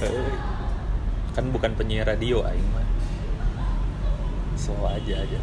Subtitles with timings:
[1.36, 2.86] Kan bukan penyiar radio aing mah.
[4.56, 5.40] So aja aja.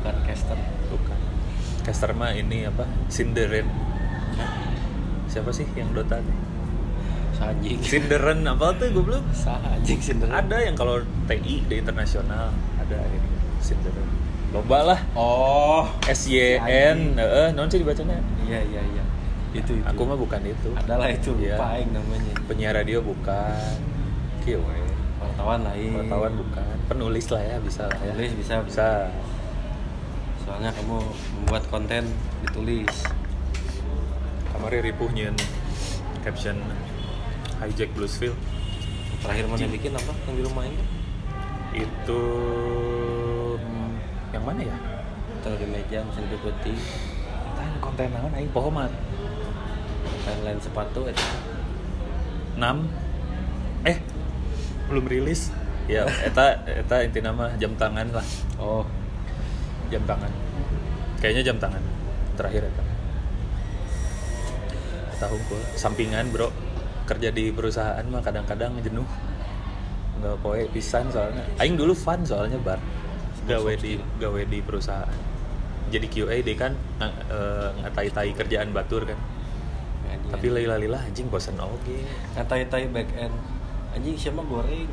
[0.00, 0.58] Bukan caster.
[0.92, 1.18] Bukan.
[1.84, 2.88] Caster mah ini apa?
[3.12, 3.68] Cinderin
[5.34, 6.38] siapa sih yang Dota nih
[7.44, 9.20] anjing Cinderin apa tuh goblok?
[9.36, 10.40] Sah anjing Cinderella.
[10.40, 13.28] Ada yang kalau TI di internasional ada ini
[13.60, 14.08] Cinderin
[14.54, 15.00] loba lah.
[15.18, 15.84] Oh.
[16.06, 18.16] SYN eh non sih dibacanya?
[18.46, 19.03] Iya iya iya
[19.54, 19.86] itu itu.
[19.86, 20.70] Aku mah bukan itu.
[20.74, 22.34] Adalah itu lupa aing namanya.
[22.50, 23.78] Penyiar radio bukan.
[24.42, 24.60] Kieu
[25.22, 25.90] wartawan lain.
[25.94, 26.74] Wartawan bukan.
[26.90, 28.12] Penulis lah ya bisa lah ya.
[28.12, 28.88] Penulis bisa bisa.
[30.44, 30.98] Soalnya kamu
[31.40, 32.04] membuat konten
[32.44, 32.92] ditulis.
[34.52, 35.34] Kamari ripuh nyeun
[36.22, 36.56] caption
[37.60, 38.36] hijack Bluesville
[39.24, 40.12] terakhir mana bikin apa?
[40.28, 40.84] Yang di rumah ini?
[41.74, 42.22] Itu
[43.56, 43.92] hmm,
[44.36, 44.76] yang mana ya?
[45.40, 46.78] Taruh di meja mesin putih
[47.80, 48.50] konten naon aing?
[48.52, 48.88] Poho mah
[50.44, 51.24] lain sepatu itu.
[52.56, 52.64] 6
[53.84, 53.98] eh
[54.88, 55.52] belum rilis.
[55.84, 58.26] Ya eta eta inti nama jam tangan lah.
[58.56, 58.84] Oh.
[59.92, 60.32] Jam tangan.
[61.20, 61.82] Kayaknya jam tangan
[62.40, 62.84] terakhir eta.
[65.12, 66.48] Eta hungkul sampingan bro.
[67.04, 69.04] Kerja di perusahaan mah kadang-kadang jenuh.
[70.24, 71.44] Nggak poe pisan soalnya.
[71.60, 72.80] Aing dulu fun soalnya bar.
[73.44, 75.12] Gawe di gawe di perusahaan.
[75.92, 79.20] Jadi QA deh kan ng- eh, ngatai-tai kerjaan batur kan
[80.14, 80.32] Ngadian.
[80.32, 81.96] tapi lila-lila anjing bosan oke
[82.38, 83.34] ngatai-tai back end.
[83.94, 84.90] Anjing siapa goreng?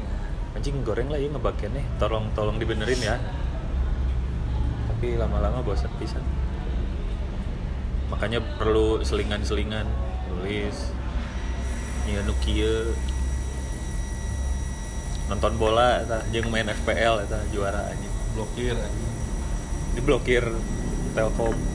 [0.57, 3.17] Anjing goreng lah ya ngebagiannya tolong tolong dibenerin ya.
[4.89, 6.21] Tapi lama-lama bosan pisan.
[8.13, 9.87] Makanya perlu selingan-selingan.
[10.29, 10.91] Tulis.
[12.09, 12.93] Ya nu kieu.
[15.31, 18.13] Nonton bola eta jeung main FPL eta juara anjing.
[18.35, 19.11] Blokir anjing.
[19.95, 20.45] Diblokir
[21.11, 21.70] Telkom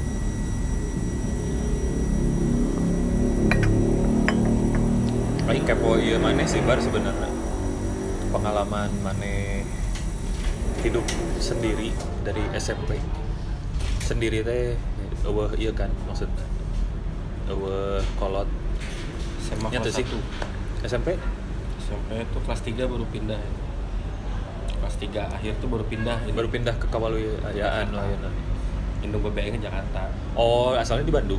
[5.46, 7.30] Aing kepo ieu maneh sih bar sebenarnya.
[8.34, 9.62] Pengalaman maneh
[10.82, 11.06] hidup
[11.38, 11.94] sendiri
[12.26, 12.98] dari SMP
[14.02, 14.74] sendiri teh
[15.22, 16.42] eueuh ieu kan maksudnya.
[17.46, 18.50] Eueuh kolot.
[19.46, 20.02] SMA kelas sih.
[20.02, 21.14] 1 SMP
[21.78, 23.38] SMP itu kelas 3 baru pindah
[24.82, 26.34] kelas 3 akhir tuh baru pindah ini.
[26.34, 28.18] baru pindah ke Kawaluyaan lah ya
[29.06, 30.10] Indung BBM ke Jakarta.
[30.34, 31.38] Oh asalnya di Bandung?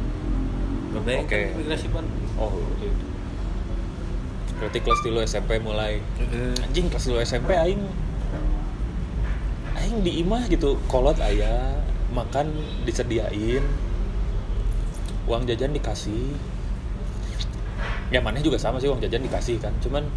[0.96, 1.28] BBM Oke.
[1.28, 2.08] kan imigrasi ban
[2.40, 3.07] oh itu
[4.58, 6.02] berarti kelas 3 SMP mulai.
[6.66, 7.82] Anjing kelas 2 SMP aing
[9.78, 11.78] aing di imah gitu kolot ayah
[12.12, 12.50] makan
[12.84, 13.62] disediain
[15.30, 16.34] uang jajan dikasih.
[18.10, 19.76] Ya maneh juga sama sih uang jajan dikasih kan.
[19.84, 20.08] Cuman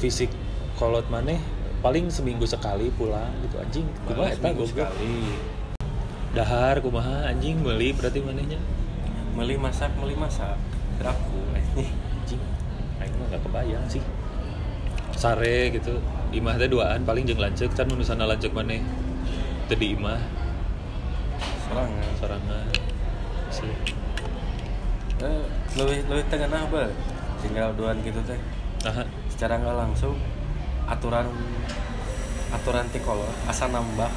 [0.00, 0.32] fisik
[0.80, 1.38] kolot maneh
[1.84, 3.56] paling seminggu sekali pulang gitu.
[3.62, 4.90] Anjing kumaha eta goblok?
[6.32, 8.56] dahar kumaha anjing beli berarti manehnya?
[9.36, 10.56] Meli masak meli masak.
[10.96, 11.51] Anjing
[13.32, 14.04] aing mah gak kebayang sih.
[15.16, 15.96] Sare gitu.
[16.32, 18.84] Imah teh duaan paling jeung lanceuk can nu sana lanceuk maneh
[19.68, 20.20] teu di imah.
[21.68, 22.12] Sorangan.
[22.20, 22.66] Sorangan
[23.48, 23.72] sih.
[25.22, 25.44] Eh,
[25.80, 26.92] lebih lebih tengah apa
[27.40, 28.40] tinggal duaan gitu teh.
[28.84, 30.16] Nah secara nggak langsung
[30.84, 31.28] aturan
[32.52, 34.12] aturan tikolor asa nambah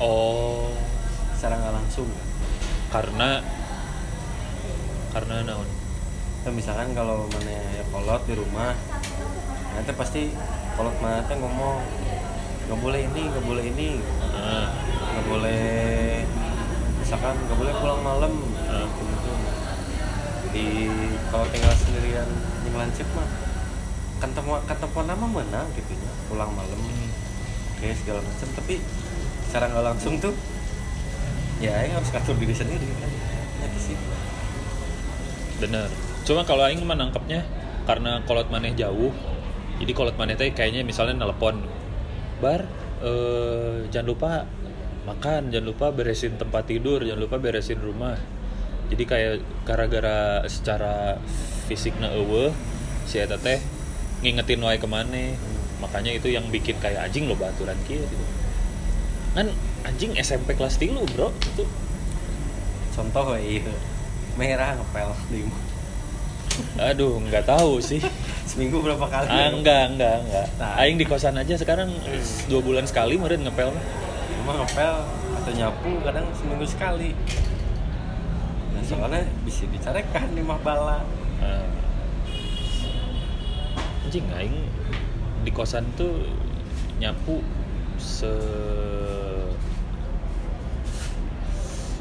[0.00, 0.68] oh.
[1.40, 2.08] Secara nggak langsung.
[2.92, 3.40] Karena
[5.10, 5.79] karena naon
[6.40, 8.72] Nah, misalkan kalau mana ya kolot di rumah
[9.76, 10.32] nanti pasti
[10.72, 11.84] kolot mana teh ngomong
[12.64, 14.00] nggak boleh ini nggak boleh ini.
[15.10, 16.24] Nggak boleh
[16.96, 18.32] misalkan nggak boleh pulang malam.
[18.40, 19.32] Gitu
[20.50, 20.66] di
[21.30, 22.26] kalau tinggal sendirian
[22.66, 23.28] yang lancip mah
[24.18, 26.80] kan temu kan nama menang gitu ya pulang malam.
[27.76, 28.48] Oke segala macam.
[28.56, 28.80] Tapi
[29.44, 30.32] secara nggak langsung tuh
[31.60, 33.12] ya yang harus ngatur diri sendiri kan.
[33.68, 33.96] Itu sih.
[35.60, 35.92] Bener
[36.30, 37.42] cuma kalau aing mah nangkepnya
[37.90, 39.10] karena kolot maneh jauh.
[39.82, 41.58] Jadi kolot maneh teh kayaknya misalnya nelpon
[42.38, 42.62] bar
[43.02, 44.30] eh, jangan lupa
[45.10, 48.14] makan jangan lupa beresin tempat tidur jangan lupa beresin rumah.
[48.94, 49.34] Jadi kayak
[49.66, 51.18] gara-gara secara
[51.66, 52.54] fisik na eueuh
[53.10, 53.58] si eta teh
[54.22, 55.34] ngingetin wae ke mana.
[55.82, 58.24] Makanya itu yang bikin kayak anjing lo baturan kieu gitu.
[59.34, 59.50] Kan
[59.82, 61.66] anjing SMP kelas 3 bro itu.
[62.94, 63.74] Contoh iya.
[64.38, 65.42] Merah ngepel di
[66.78, 68.00] aduh nggak tahu sih
[68.50, 70.46] seminggu berapa kali Ah, enggak, enggak, enggak.
[70.58, 70.74] Nah.
[70.82, 71.94] Aing di kosan aja sekarang
[72.50, 73.70] dua bulan sekali meren ngepel.
[74.42, 74.94] Cuma ngepel
[75.38, 77.14] atau nyapu kadang seminggu sekali.
[78.74, 81.06] Nah, soalnya bisa dicarekan di mah bala.
[81.38, 81.64] Ah.
[84.10, 84.66] anjing aing
[85.46, 86.26] di kosan tuh
[86.98, 87.38] nyapu
[87.94, 88.34] se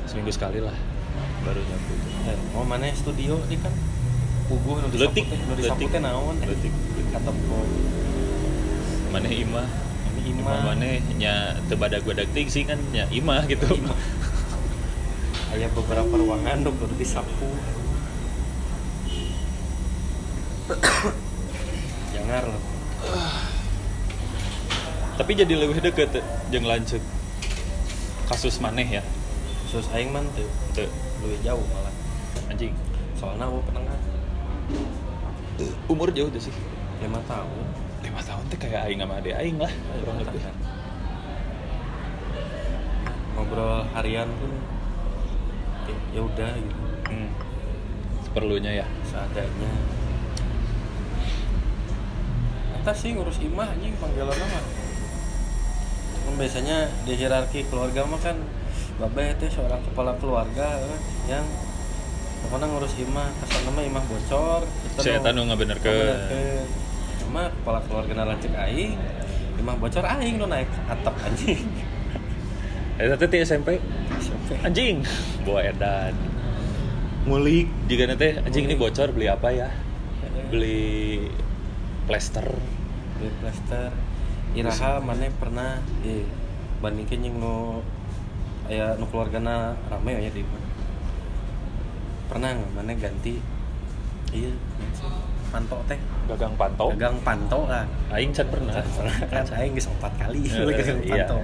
[0.10, 0.74] seminggu sekali lah
[1.46, 2.10] baru nyapu itu.
[2.58, 3.70] Mau mana studio di kan
[4.50, 5.62] puguh nu Letik, disapu teh, nu letik.
[5.62, 6.36] disapu teh naon?
[7.14, 7.70] Tepung
[9.14, 9.68] maneh imah.
[10.10, 10.62] Ini imah.
[10.74, 13.66] Maneh nya teu badag ting sih kan nya imah gitu.
[13.70, 13.98] Imah.
[15.50, 17.50] aya beberapa ruangan nu kudu disapu.
[22.14, 22.62] Jangan loh.
[25.18, 26.22] Tapi jadi lebih deket
[26.54, 27.02] jeung lanjut
[28.30, 29.04] kasus maneh ya?
[29.70, 30.90] Sus aing tuh teu.
[31.26, 31.94] Lebih jauh malah.
[32.50, 32.74] Anjing.
[33.18, 33.98] Soalnya aku penengah
[35.92, 36.54] umur jauh tuh sih.
[37.04, 37.66] Lima tahun.
[38.04, 39.72] Lima tahun teh kayak aing sama ade aing lah.
[40.00, 40.42] Kurang lebih.
[40.44, 40.56] Kan.
[43.40, 44.52] ngobrol harian pun
[45.88, 46.76] ya- ya udah gitu.
[47.08, 47.32] Hmm.
[48.28, 48.88] seperlunya ya.
[49.08, 49.72] Seadanya.
[52.76, 54.64] Entah sih ngurus imah anjing panggilan mah.
[56.28, 58.38] Kan biasanya di hierarki keluarga mah kan
[59.00, 61.02] babe itu seorang kepala keluarga kan,
[61.32, 61.46] yang
[62.40, 64.62] pokoknya ngurus imah kesan nama imah bocor
[64.98, 65.92] Saya nu- tanu ngabenerkeun.
[65.92, 66.66] ngabenerkeun.
[67.20, 68.96] cuma kepala keluarga nalancek aing
[69.60, 71.62] imah bocor aing nu naik atap anjing.
[72.96, 73.80] Eta teh ti SMP
[74.60, 75.04] anjing.
[75.44, 76.16] Bawa edan.
[77.24, 79.68] Ngulik juga nanti anjing ini bocor beli apa ya?
[80.50, 81.28] Beli
[82.06, 82.48] plester.
[83.16, 83.92] Beli plaster
[84.50, 86.26] iraha mana pernah eh
[86.82, 87.86] bandingkeun yang nu
[88.66, 90.69] aya nu keluargana rame ya di mana
[92.30, 92.72] pernah nggak?
[92.78, 93.42] Mana ganti?
[94.30, 94.54] Iya.
[95.50, 95.98] Panto teh.
[96.30, 98.78] Gagang pantau gagang panto kan aing can pernah.
[99.34, 101.38] Kan saya geus empat kali Eh, gagang iya panto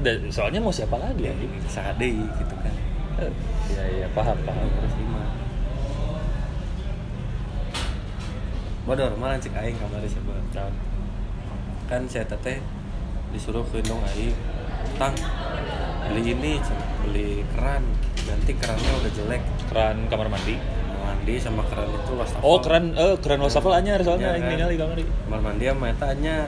[0.00, 1.34] da- soalnya mau siapa lagi ya
[1.68, 2.74] sade gitu kan.
[3.20, 3.32] Eh,
[3.76, 4.64] iya iya paham paham.
[4.72, 5.22] Terus lima.
[8.88, 10.32] Bodor malah cek aing kamari siapa?
[10.56, 10.72] Nah,
[11.86, 12.58] kan saya teteh
[13.36, 14.32] disuruh ke aing.
[14.96, 15.14] Tang
[16.08, 16.52] beli ini
[17.02, 17.82] beli keran.
[18.22, 19.42] Ganti kerannya udah jelek.
[19.68, 20.56] Keran kamar mandi.
[21.02, 22.42] Mandi sama keran itu wastafel.
[22.42, 24.50] Oh keran eh keran wastafel anyar soalnya Iya, aing kan?
[24.54, 26.46] ningali kamari kamar mandi sama eta anyar.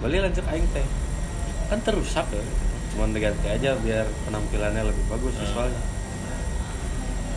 [0.00, 0.86] Beli lanjut aing teh.
[1.68, 2.44] Kan terusak ya.
[2.92, 5.42] Cuman diganti aja biar penampilannya lebih bagus Hmm.
[5.42, 5.82] visualnya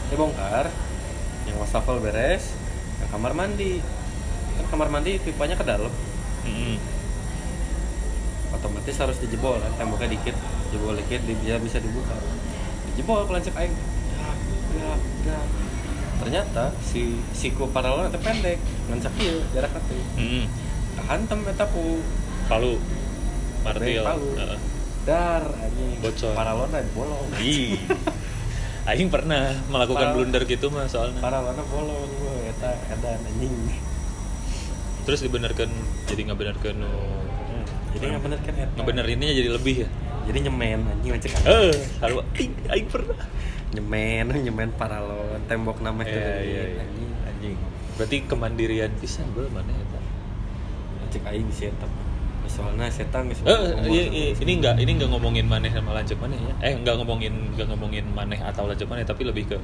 [0.08, 0.66] dia bongkar.
[1.48, 2.52] Yang wastafel beres
[3.00, 3.80] ke kamar mandi.
[4.56, 5.92] Kan kamar mandi pipanya ke dalam.
[6.44, 6.80] Mm-mm.
[8.48, 10.32] otomatis harus dijebol kan temboknya dikit
[10.70, 12.16] jebol dikit di- dia bisa dibuka
[12.88, 14.38] dijebol pelancip aing dak
[14.74, 15.46] dak dak
[16.18, 20.44] ternyata si siku paralon itu pendek ngancak ieu jarak teh Mm-mm.
[21.04, 22.02] hantem eta ku
[22.46, 22.82] palu
[23.62, 24.28] martil palu.
[24.36, 24.60] Heeh.
[25.04, 26.34] dar anjing Bocor.
[26.34, 27.80] paralon bolong Ih.
[28.88, 30.16] Aing pernah melakukan Parah.
[30.16, 31.20] blunder gitu mah soalnya.
[31.20, 33.52] paralona bolong gue eta edan anjing
[35.04, 35.68] Terus dibenerkan
[36.04, 39.90] jadi ngebenerkan nu Hmm, jadi nggak bener kan eta ngebenerinnya jadi lebih ya.
[40.28, 43.18] Jadi nyemen anjing ngancek aing Eh, halu aing, aing pernah.
[43.70, 46.82] nyemen nyemen paralon tembok nama itu Iya, iya, iya.
[46.82, 47.58] anjing Anjing.
[47.96, 50.00] Berarti kemandirian pisan beuh mana eta.
[51.08, 51.88] cek aing sih eta
[52.48, 56.16] soalnya setan geus Eh, umur iya, iya, ini enggak ini enggak ngomongin maneh sama lanjut
[56.18, 56.54] maneh ya.
[56.62, 59.58] Eh, enggak ngomongin enggak ngomongin maneh atau lanjut maneh tapi lebih ke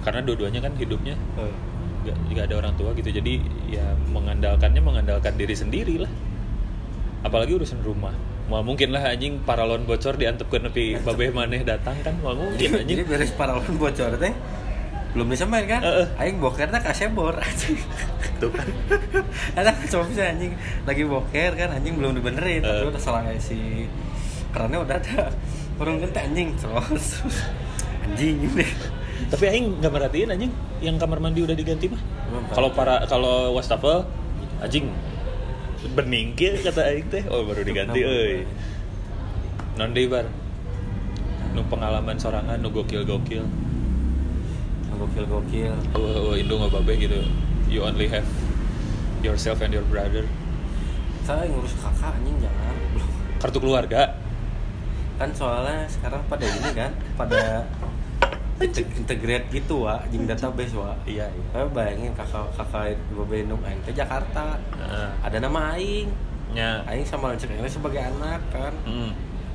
[0.00, 1.54] karena dua-duanya kan hidupnya Eh,
[2.08, 6.08] nggak ada orang tua gitu jadi ya mengandalkannya mengandalkan diri sendiri lah
[7.20, 8.14] apalagi urusan rumah
[8.48, 12.16] mal mungkin lah anjing paralon bocor diantepkeun nepi babeh maneh datang kan.
[12.24, 12.98] Mal mungkin jadi anjing.
[13.04, 14.32] beres paralon bocor teh
[15.12, 15.80] belum bisa main kan?
[15.84, 16.06] Heeh.
[16.20, 17.76] aing boker teh kasih bor anjing.
[18.40, 18.68] Tuh kan.
[19.58, 20.52] Ada coba bisa anjing.
[20.88, 22.64] Lagi boker kan anjing belum dibenerin.
[22.64, 22.90] Tapi Eh.
[22.90, 23.84] udah salah si
[24.48, 25.28] kerannya udah ada.
[25.76, 26.56] Orang gente anjing.
[26.56, 27.20] Terus.
[28.08, 28.72] Anjing deh
[29.28, 30.52] tapi aing nggak merhatiin anjing.
[30.78, 32.00] Yang kamar mandi udah diganti mah.
[32.54, 34.06] Kalau para kalau wastafel
[34.62, 34.88] anjing
[35.94, 37.22] bening kieu kata aing teh.
[37.30, 38.42] Oh baru diganti euy.
[39.78, 40.26] non bar
[41.54, 43.46] nu pengalaman sorangan nu gokil gokil
[44.98, 47.22] gokil gokil oh, oh Indo nggak babeh gitu.
[47.70, 48.26] You only have
[49.22, 50.26] yourself and your brother.
[51.22, 52.74] Saya ngurus kakak anjing jangan.
[53.38, 54.18] Kartu keluarga.
[55.18, 57.66] Kan soalnya sekarang pada ini kan pada
[58.58, 61.44] integrate gitu wa anjing database wa iya iya.
[61.54, 64.58] Saya bayangin kakak kakak ibu Bandung aing ke Jakarta.
[64.74, 65.08] Heeh.
[65.22, 66.10] ada nama aing.
[66.50, 68.74] Nya aing sama lancek aing sebagai anak kan.
[68.84, 69.12] Mm.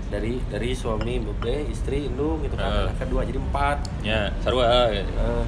[0.07, 2.62] dari dari suami bebe istri indung gitu Eh.
[2.62, 3.77] kan anak kedua jadi empat.
[4.05, 5.01] Nya sarua ya.
[5.01, 5.43] Eh,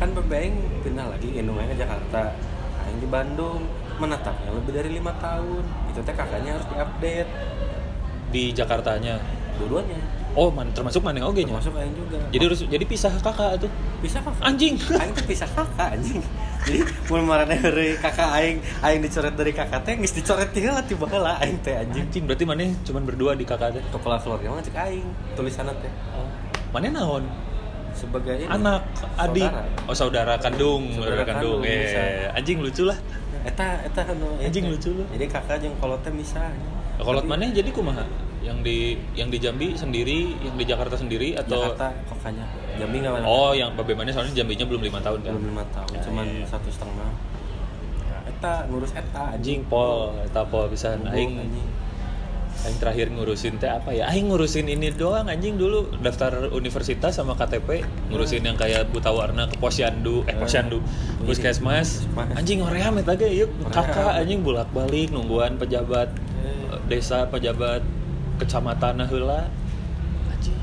[0.00, 2.32] kan bebe aing pindah lagi indung aing ke Jakarta.
[2.82, 3.62] Aing di Bandung.
[3.96, 5.64] Menetapnya lebih dari lima tahun.
[5.88, 7.30] Itu teh kakaknya harus diupdate
[8.28, 9.16] di Jakartanya?
[9.56, 9.96] Dua-duanya
[10.36, 11.56] oh man termasuk mana oge nya?
[11.56, 12.20] Termasuk aing juga.
[12.28, 13.70] Jadi harus jadi pisah kakak tuh.
[14.04, 14.44] Bisa kakak?
[14.44, 14.74] Anjing.
[15.00, 16.20] Aing tuh pisah kakak anjing.
[16.68, 16.78] Jadi
[17.08, 21.40] mun marane dari kakak aing aing dicoret dari kakak teh geus dicoret tinggal tiba heula
[21.40, 22.04] aing teh anjing.
[22.04, 23.82] Anjing berarti mana cuman berdua di kakak teh?
[23.88, 25.92] Kepala keluarga mah cek aing tulisanna teh.
[26.70, 27.24] Mana naon?
[27.96, 28.84] Sebagai ini, anak
[29.16, 29.88] adik saudara.
[29.88, 32.00] oh saudara kandung Saudara saudara kandung, kandung, eh bisa.
[32.36, 32.98] anjing lucu lah.
[33.48, 35.02] Eta eta kan Anjing lucu lu.
[35.16, 36.52] jadi kakak jeung kolot teh misah
[37.00, 38.04] Kolot mana jadi kumaha?
[38.46, 38.78] Yang di
[39.12, 43.50] yang di Jambi sendiri, yang di Jakarta sendiri atau Jakarta kokanya Jambi nggak mana Oh,
[43.50, 45.34] yang Babemane soalnya Jambinya belum lima tahun kan.
[45.34, 46.46] belum lima tahun Ya, cuman iya.
[46.46, 47.10] satu setengah
[48.04, 51.66] ya, eta ngurus eta Anjing pol, eta pol bisa aing anjing.
[52.58, 54.06] aing terakhir ngurusin teh apa ya?
[54.06, 59.44] Aing ngurusin ini doang anjing dulu daftar universitas sama KTP, ngurusin yang kayak buta warna
[59.44, 61.26] ke posyandu, eh posyandu, Ini.
[61.26, 62.06] puskesmas.
[62.32, 66.72] Anjing hoream eta ge yuk kakak anjing bolak-balik nungguan pejabat Eh.
[66.72, 67.84] eh, desa, pejabat
[68.38, 69.48] kecamatan heula.
[70.28, 70.56] Anjing.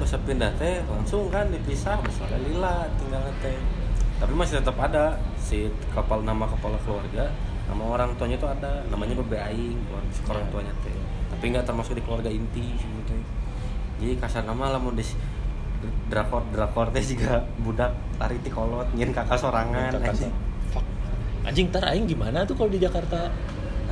[0.00, 3.56] Bisa pindah teh langsung kan dipisah misalnya lila tinggal teh
[4.24, 7.28] tapi masih tetap ada si kapal nama kepala keluarga
[7.66, 9.76] nama orang tuanya itu ada namanya bebe aing
[10.14, 10.94] si orang tuanya teh
[11.34, 13.20] tapi nggak termasuk di keluarga inti teh
[13.98, 15.18] jadi kasar nama lah mau dis
[16.08, 20.32] drakor drakor teh juga budak lari ti kolot nyin kakak sorangan anjing.
[21.44, 23.28] Anjing ntar aing gimana tuh kalau di Jakarta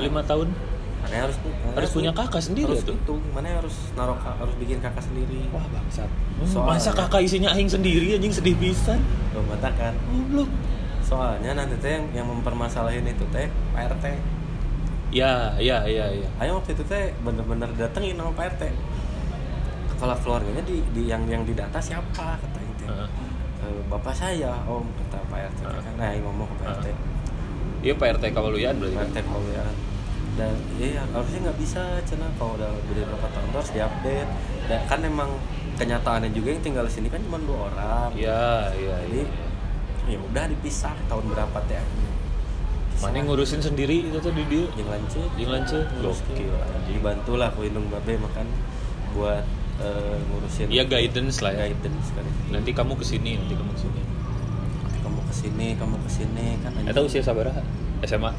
[0.00, 0.48] lima tahun?
[1.02, 1.36] Mana harus
[1.72, 2.94] Harus punya kakak sendiri harus tuh?
[2.94, 6.06] itu mana harus naruh harus bikin kakak sendiri Wah bangsat.
[6.42, 9.02] Soalnya- Masa kakak isinya aing sendiri anjing sedih pisan.
[9.32, 10.50] lo kan Goblok.
[11.02, 14.04] soalnya nanti teh yang, yang mempermasalahin itu teh Pak RT
[15.12, 16.28] Ya, ya, ya, ya.
[16.40, 18.62] ayo waktu itu teh bener-bener datengin sama Pak RT
[19.92, 22.84] kepala keluarganya di, di yang yang didata siapa kata itu.
[22.88, 23.06] "Eh,
[23.86, 26.86] bapak saya om kata Pak RT kan nah ngomong ke Pak RT
[27.82, 28.94] Iya Pak RT Kawaluyan berarti.
[28.94, 29.10] Pak kan?
[29.12, 29.64] RT kalau ya
[30.32, 34.30] dan iya harusnya nggak bisa cina kalau udah beda berapa tahun tuh harus diupdate
[34.64, 35.30] dan kan emang
[35.74, 39.46] kenyataannya juga yang tinggal di sini kan cuma dua orang Iya, iya, jadi iya.
[40.08, 41.80] ya udah dipisah tahun berapa teh
[42.94, 44.62] Mana ngurusin sendiri itu tuh di dia?
[44.72, 45.84] yang lanjut Yang lanjut.
[45.98, 46.54] Gokil.
[46.86, 48.46] jadi bantulah aku indung babe makan
[49.12, 49.42] buat
[49.78, 51.66] eh, ngurusin Iya guidance lah ya.
[51.66, 54.00] guidance kan Nanti kamu ke sini, nanti kamu ke sini.
[55.02, 57.58] kamu ke sini kamu ke sini kan Eta usia sabaraha?
[58.02, 58.30] SMA,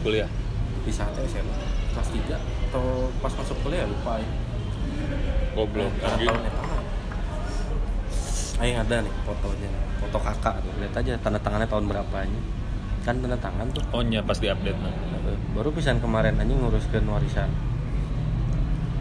[0.00, 0.30] kuliah.
[0.84, 1.56] Bisa teh SMA
[1.96, 2.36] kelas 3
[2.70, 4.28] atau pas masuk kuliah lupa ya
[5.54, 5.90] Goblok.
[6.02, 6.82] Tahun mah.
[8.58, 9.70] Aing ada nih fotonya
[10.02, 12.40] foto kakak tuh lihat aja tanda tangannya tahun berapanya
[13.02, 14.94] kan tanda tangan tuh Oh nya pas di update nah.
[15.54, 17.50] Baru pisan kemarin anjing nguruskan warisan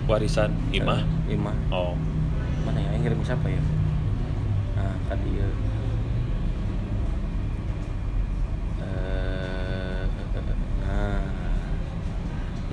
[0.06, 1.02] Warisan imah.
[1.30, 1.98] Imah Oh.
[2.64, 3.60] mana ya yang ngirim siapa ya
[4.80, 5.48] nah tadi ya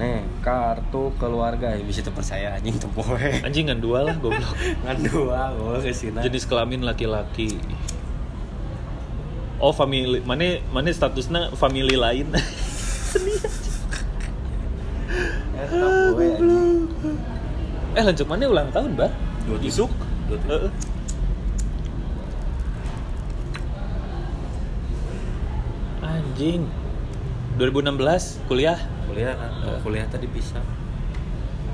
[0.00, 4.56] nih kartu keluarga ya bisa terpercaya anjing tuh poe Anjing ngan dua lah goblok.
[4.88, 7.60] ngan dua gue ke sini Jenis kelamin laki-laki.
[9.60, 12.32] Oh, family mana mana statusnya family lain.
[15.68, 16.88] Anjing
[17.90, 19.12] eh lanjut mana ulang tahun, Bah?
[19.44, 19.68] Dua tujuh.
[19.68, 19.92] Isuk.
[20.30, 20.48] Dua tujuh.
[20.48, 20.72] Heeh.
[26.00, 26.62] Anjing.
[27.60, 28.80] 2016 kuliah.
[29.10, 29.78] Kuliah kan Eh.
[29.82, 30.62] kuliah tadi bisa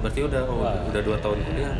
[0.00, 0.76] berarti udah oh, Wah.
[0.88, 1.72] udah dua tahun kuliah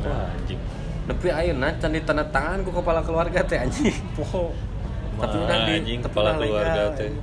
[0.00, 0.60] Wah, anjing.
[1.04, 4.54] tapi ayo nah can di tanda tangan ku kepala keluarga teh anjing poho
[5.20, 7.10] tapi udah di anjing kepala keluarga teh.
[7.10, 7.14] anjing.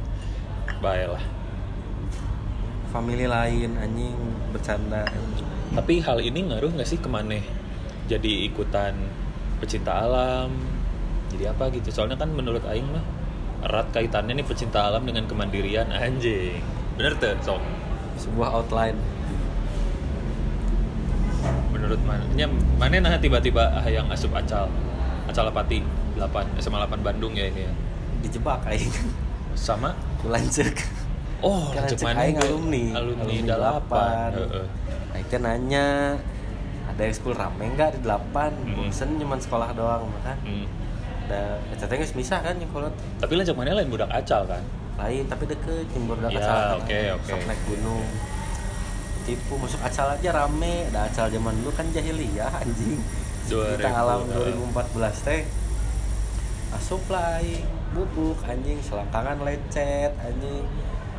[0.77, 1.23] Baiklah.
[2.87, 4.15] family lain anjing
[4.53, 5.49] bercanda anjing.
[5.73, 7.37] Tapi hal ini ngaruh nggak sih ke mana?
[8.07, 8.95] Jadi ikutan
[9.59, 10.53] pecinta alam.
[11.33, 11.91] Jadi apa gitu?
[11.91, 13.03] Soalnya kan menurut Aing mah
[13.67, 16.61] erat kaitannya nih pecinta alam dengan kemandirian anjing.
[16.97, 17.61] Bener tuh, sok.
[18.17, 18.97] sebuah outline
[21.69, 22.25] Menurut mana?
[22.33, 24.65] Nya, mana nah tiba-tiba ah, yang asup acal.
[25.27, 25.85] Acal Pati
[26.15, 26.25] 8
[26.57, 27.73] SMA 8 Bandung ya ini ya.
[28.17, 28.89] dijebak aing
[29.53, 30.73] Sama lanjut
[31.37, 32.85] Oh, Kan lanjut cek mana aing alumni.
[32.97, 33.45] Alumni, Alumni delapan.
[33.45, 34.29] delapan.
[34.33, 34.65] Heeh.
[35.07, 35.85] Nah, itu nanya
[36.87, 38.73] ada ekskul rame nggak di delapan Hmm.
[38.75, 40.65] bosen cuman sekolah doang makan Hmm.
[41.23, 42.89] ada eta teh geus misah kan yang kolot
[43.21, 44.63] Tapi lanjut mana lain budak acal kan?
[44.97, 47.29] Lain tapi deket jembur udah Ya, acal oke, oke.
[47.29, 48.05] sok naik gunung.
[49.23, 50.89] Tipu masuk acal aja rame.
[50.89, 52.97] Ada acal zaman dulu kan jahiliyah anjing.
[53.47, 54.59] 2000, kita alam eh.
[54.59, 55.41] 2014 teh
[56.67, 57.63] asup lah aing
[57.93, 58.81] bubuk anjing.
[58.81, 60.65] Selangkangan lecet anjing.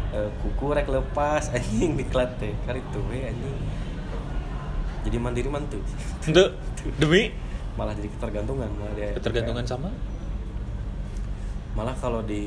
[0.09, 2.53] Eh, kuku rek lepas anjing diklat teh.
[2.67, 3.59] Kali we anjing.
[5.07, 5.79] Jadi mandiri mantu.
[6.27, 6.45] Itu
[6.99, 7.31] demi?
[7.79, 9.15] Malah jadi ketergantungan malah dia.
[9.15, 9.89] Ketergantungan sama
[11.73, 12.43] malah kalau di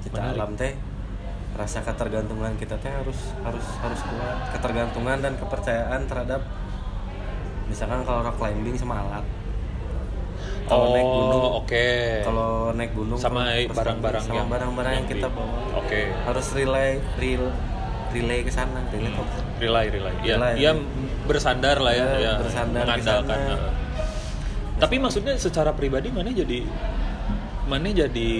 [0.00, 0.36] kita Menarik.
[0.36, 0.72] alam teh
[1.52, 6.40] rasa ketergantungan kita teh harus harus harus kuat ketergantungan dan kepercayaan terhadap
[7.66, 9.24] misalkan kalau rock climbing sama alat
[10.64, 11.88] kalau naik gunung Oh, oke.
[12.22, 16.00] kalau naik gunung Sama barang-barang sama yang- barang-barang yang, yang kita bawa Oke.
[16.24, 17.44] harus relay rel
[18.10, 19.28] relay ke sana relay Hmm.
[19.58, 20.14] Relay, relay.
[20.22, 20.54] Ya, Relay.
[20.58, 20.72] ya
[21.22, 23.38] bersandar lah ya, Ya, ya bersandar mengandalkan.
[24.74, 26.66] Tapi maksudnya secara pribadi mana jadi
[27.72, 28.30] mana jadi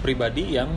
[0.00, 0.70] pribadi yang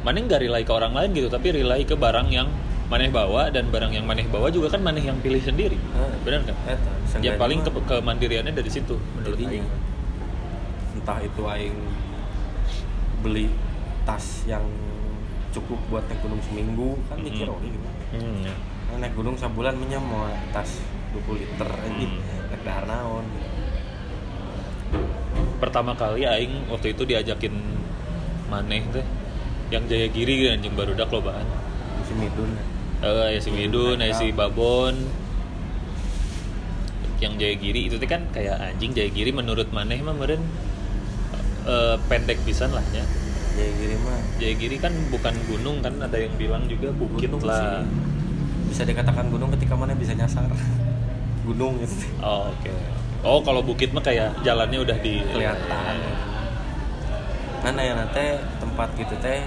[0.00, 2.48] maneh nggak rely ke orang lain gitu tapi rely ke barang yang
[2.88, 6.14] maneh bawa dan barang yang maneh bawa juga kan maneh yang pilih sendiri Heeh.
[6.24, 9.52] benar kan Eta, ya seenggaknya paling ke kemandiriannya dari situ menurut jadinya.
[9.52, 9.66] aing
[10.96, 11.76] entah itu aing
[13.20, 13.46] beli
[14.02, 14.64] tas yang
[15.52, 17.52] cukup buat naik gunung seminggu kan mikir Mm.
[17.52, 20.80] oh ini gimana hmm, naik gunung sebulan mau tas
[21.12, 22.18] 20 liter aja Hmm.
[22.48, 23.24] naik dahar naon
[25.60, 27.52] pertama kali aing waktu itu diajakin
[28.48, 29.06] maneh teh
[29.70, 31.46] yang Jaya Giri anjing baru dak lobaan.
[32.02, 32.50] Si midun.
[33.00, 34.92] Eh, ya si Midun, ya si Babon.
[37.22, 40.42] Yang Jaya Giri itu teh kan kayak anjing Jaya Giri menurut maneh mah meureun
[41.64, 43.06] eh, pendek pisan lah nya.
[43.54, 44.20] Jadi gini mah.
[44.42, 47.86] Jaya Giri kan bukan gunung kan ada yang bilang juga bukit gunung lah.
[47.86, 48.08] sih.
[48.70, 50.50] bisa dikatakan gunung ketika mana bisa nyasar.
[51.46, 52.10] Gunung gitu.
[52.20, 52.74] Oh oke
[53.24, 55.96] oh kalau bukit mah kayak jalannya udah di kelihatan
[57.60, 59.44] mana ya nanti tempat gitu teh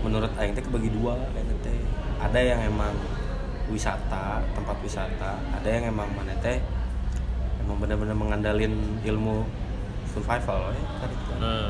[0.00, 1.78] menurut aing teh kebagi dua kayak teh
[2.18, 2.96] ada yang emang
[3.68, 6.56] wisata tempat wisata ada yang emang mana teh
[7.60, 8.72] emang bener-bener mengandalin
[9.04, 9.44] ilmu
[10.08, 11.38] survival ya kan itu kan.
[11.38, 11.68] Nah,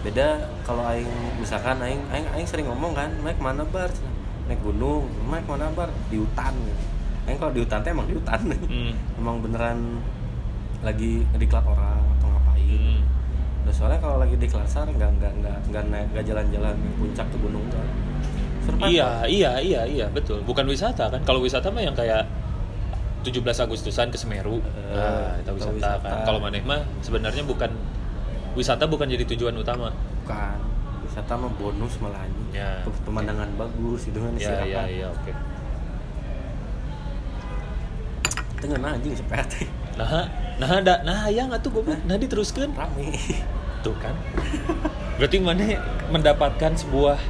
[0.00, 0.28] beda
[0.64, 3.92] kalau aing misalkan aing aing aing sering ngomong kan naik mana bar?
[4.48, 5.06] Naik gunung.
[5.28, 5.92] Naik mana bar?
[6.08, 6.56] Di hutan.
[6.56, 6.84] Gitu.
[7.28, 8.40] aing kalau di hutan teh emang di hutan.
[8.48, 10.00] Hmm, emang beneran
[10.80, 13.00] lagi ngediklat orang atau ngapain hmm.
[13.60, 17.26] Udah soalnya kalau lagi di Klasar nggak nggak nggak nggak naik nggak jalan-jalan ke puncak
[17.28, 17.88] ke gunung kan.
[18.80, 20.40] Iya, iya, iya, iya, betul.
[20.46, 21.20] Bukan wisata kan?
[21.26, 22.24] Kalau wisata mah yang kayak
[23.26, 24.64] 17 Agustusan ke Semeru.
[24.64, 26.08] Eh, nah, itu wisata, wisata.
[26.08, 26.24] kan.
[26.24, 27.68] Kalau maneh mah sebenarnya bukan
[28.56, 29.92] wisata bukan jadi tujuan utama.
[30.24, 30.56] Bukan.
[31.04, 32.24] Wisata mah bonus malah.
[32.54, 35.32] Ya, Pemandangan bagus itu kan Iya, iya, iya, oke.
[38.60, 39.68] Tengah nah, anjing sepeda teh.
[40.00, 40.24] Nah,
[40.56, 42.00] nah ada nah yang atuh goblok.
[42.08, 42.72] Nah diteruskeun.
[42.72, 43.12] Rame.
[43.84, 44.16] Tuh kan.
[45.20, 45.76] Berarti maneh
[46.08, 47.20] mendapatkan sebuah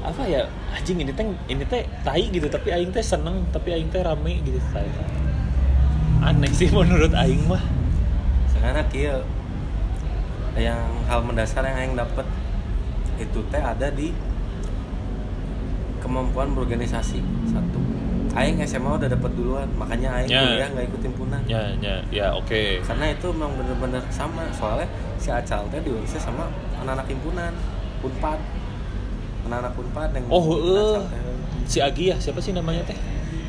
[0.00, 3.92] apa ya anjing ini teh ini teh tai gitu tapi aing teh seneng tapi aing
[3.92, 4.88] teh rame gitu tai
[6.24, 7.60] aneh sih menurut aing mah
[8.48, 9.20] Sekarang kia
[10.56, 12.24] yang hal mendasar yang aing dapat
[13.20, 14.16] itu teh ada di
[16.00, 17.20] kemampuan berorganisasi
[17.52, 17.80] satu
[18.32, 20.42] aing SMA udah dapat duluan makanya aing Ya.
[20.44, 25.28] kuliah nggak ikut himpunan ya ya ya oke karena itu memang bener-bener sama soalnya si
[25.28, 27.52] Acal teh diurusnya sama anak-anak himpunan
[28.00, 28.38] unpad
[29.42, 30.98] anak-anak unpad yang Oh, eh.
[31.02, 31.34] Teh.
[31.66, 32.94] si Agi ya siapa sih namanya teh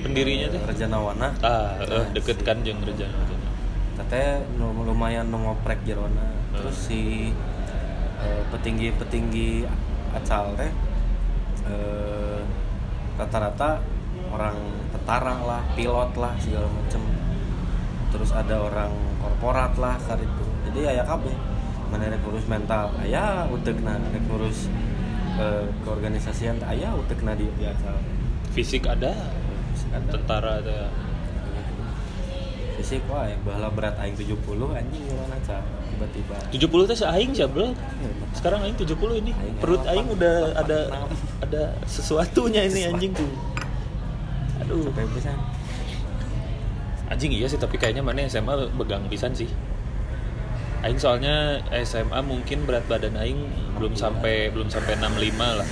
[0.02, 3.50] pendirinya teh Rejana Wana ah eh, Nah, deket si- kan jeung Rejana Rejana.
[3.94, 6.58] teteh nu- lumayan nu ngoprek jerona Hmm.
[6.58, 7.30] terus si
[8.18, 9.70] eh, petinggi-petinggi
[10.12, 10.72] acal teh
[11.64, 12.40] eh,
[13.14, 13.78] rata-rata
[14.32, 14.58] orang
[14.96, 17.04] tentara lah pilot lah segala macem.
[18.12, 20.46] Terus ada orang korporat lah saat itu.
[20.72, 21.36] Jadi ayah kabeh.
[21.92, 24.72] Mana ngurus mental ayah utekna rek ngurus
[25.36, 25.48] ke
[25.84, 28.00] keorganisasian teh ayah utekna di di acal
[28.56, 29.12] fisik ada
[29.92, 30.08] ada.
[30.08, 30.88] tentara ada.
[32.80, 34.40] Fisik wah yang bahala berat aing 70
[34.72, 35.60] anjing gimana cah
[35.92, 36.36] tiba-tiba.
[36.56, 37.76] 70 teh aing jablek
[38.40, 38.96] sekarang aing 70
[39.28, 39.32] ini.
[39.36, 40.80] Aing perut aing udah ada
[41.44, 43.28] ada sesuatunya ini anjing tuh
[44.72, 45.32] aduh sampai bisa.
[47.12, 49.52] Anjing iya sih tapi kayaknya mana SMA begang pisan sih.
[50.82, 55.68] Aing soalnya SMA mungkin berat badan Aing belum sampai belum sampai 65 lah.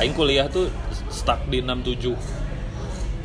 [0.00, 0.72] Aing kuliah tuh
[1.12, 2.16] stuck di 67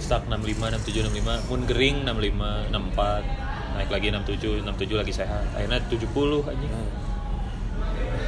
[0.04, 5.48] stuck 65 67 65 mun gering 65 64 naik lagi 67 67 lagi sehat.
[5.56, 6.72] Akhirnya 70 anjing.
[6.76, 6.92] Hmm.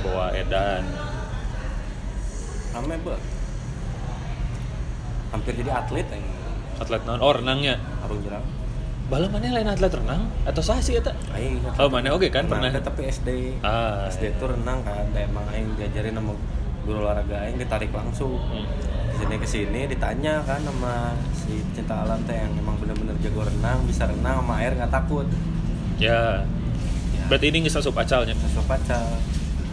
[0.08, 0.88] bawa edan.
[2.72, 2.96] Rame.
[5.28, 6.24] Hampir jadi atlet yang
[6.78, 8.46] atlet non oh renangnya arung jerang.
[9.08, 12.44] bala mana lain atlet renang atau sah sih eta Aing ingat Oh, mana oke kan
[12.44, 12.84] renang pernah.
[12.84, 13.30] tapi SD.
[13.62, 14.36] Ah, SD iya.
[14.36, 16.36] tuh renang kan, teh emang aing diajarin sama
[16.84, 18.36] guru olahraga aing ditarik langsung.
[18.36, 18.68] Hmm.
[19.08, 23.42] Ke sini ke sini ditanya kan sama si cinta alam teh yang emang bener-bener jago
[23.42, 25.26] renang, bisa renang sama air nggak takut.
[25.98, 26.44] ya
[27.10, 27.24] Ya.
[27.26, 29.08] berarti ini nggak asup acalnya Masuk pacar.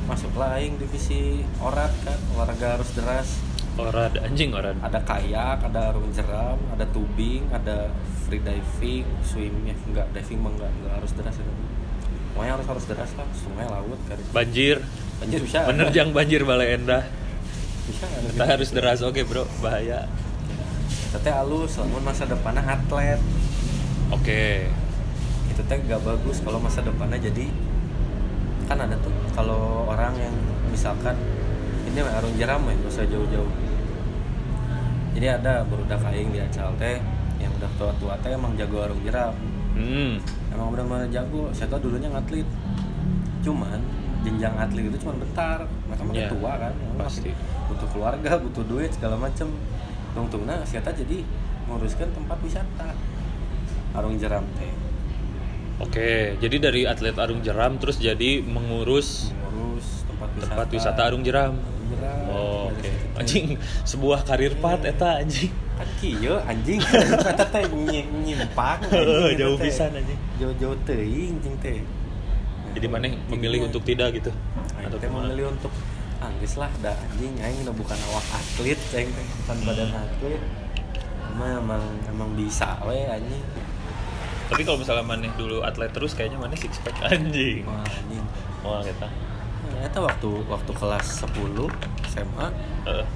[0.05, 3.41] Masuklah aing divisi orat kan, olahraga harus deras.
[3.75, 7.91] Orad anjing orad ada kayak, ada arung jeram, ada tubing, ada
[8.25, 11.45] free diving, swim ya enggak diving mah enggak, enggak harus deras ya.
[12.35, 14.19] Pokoknya harus harus deras lah, sungai laut kan.
[14.35, 14.83] banjir
[15.23, 15.71] Banjir bisa.
[15.71, 17.07] menerjang banjir balai endah
[17.87, 20.11] Bisa kita harus deras oke bro bahaya
[21.15, 23.23] Tete halus, namun masa depannya atlet.
[24.11, 24.45] oke
[25.55, 27.47] Itu teh gak bagus kalau masa depannya jadi
[28.67, 30.35] kan ada tuh kalau orang yang
[30.73, 31.15] misalkan
[31.95, 33.51] ini mah arung jeram ya, usah jauh-jauh.
[35.15, 36.99] Jadi ada berudak aing di acal teh
[37.39, 39.31] yang udah tua-tua teh emang jago arung jeram.
[39.79, 40.19] hmm.
[40.51, 41.55] Emang benar-benar jago.
[41.55, 42.47] Saya tau dulunya ngatlet
[43.47, 43.79] cuman
[44.27, 45.63] jenjang atlet itu cuma bentar.
[45.87, 47.31] Mereka makin Iya, tua kan Mereka pasti.
[47.71, 49.47] butuh keluarga butuh duit segala macem.
[50.19, 51.23] Untungnya siapa jadi
[51.71, 52.91] nguruskan tempat wisata
[53.95, 54.75] arung jeram teh.
[55.83, 61.01] Oke, jadi dari atlet Arung Jeram terus jadi mengurus ngurus tempat wisata tempat wisata.
[61.11, 61.55] Arung Jeram.
[61.87, 62.19] Jeram.
[62.27, 62.81] Oh, oke.
[62.81, 62.95] teh.
[63.15, 63.47] Anjing,
[63.83, 65.51] sebuah karir path eta anjing.
[65.75, 66.79] kan kieu anjing
[67.19, 70.21] kata teh nyi- nyimpang anjing, Jauh pisan anjing.
[70.37, 71.83] jauh-jauh teuing anjing teh
[72.73, 74.31] Jadi mana memilih untuk tidak gitu?
[74.77, 75.75] Atau teh memilih untuk
[76.17, 80.43] anggis lah dah anjing aing nu bukan awak atlet aing teh bukan badan atlet
[81.29, 83.43] emang emang emang bisa we anjing
[84.45, 87.65] Tapi kalau misalnya maneh dulu atlet terus kayaknya maneh six pack anjing.
[87.65, 88.25] wah anjing
[88.61, 89.11] Wah, kita.
[89.81, 91.67] Eta waktu waktu kelas 10
[92.07, 92.47] SMA
[92.85, 93.07] Heeh.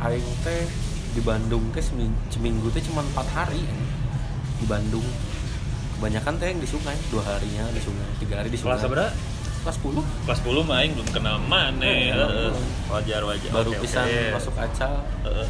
[0.00, 0.62] aing teh
[1.10, 3.62] di Bandung teh seminggu, seminggu teh cuma empat hari
[4.58, 5.04] di Bandung
[5.98, 9.10] kebanyakan teh yang di sungai dua harinya di sungai tiga hari di sungai Kelas berapa?
[9.58, 11.36] kelas 10 Kelas 10 mah aing belum kenal.
[11.42, 12.14] Oh, Heeh.
[12.54, 12.66] belum.
[12.88, 13.50] Wajar wajar.
[13.50, 14.22] baru Oke, pisan oke.
[14.38, 14.92] masuk acal
[15.26, 15.48] Heeh.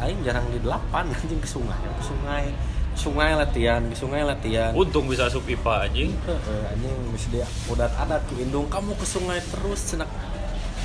[0.00, 2.44] aing jarang di delapan anjing ke sungai ke sungai
[2.92, 6.10] sungai latihan ke sungai latihan Untung bisa asup IPA anjing.
[6.28, 10.08] Heeh, anjing mesti dia udah ada tuh indung kamu ke sungai terus cenak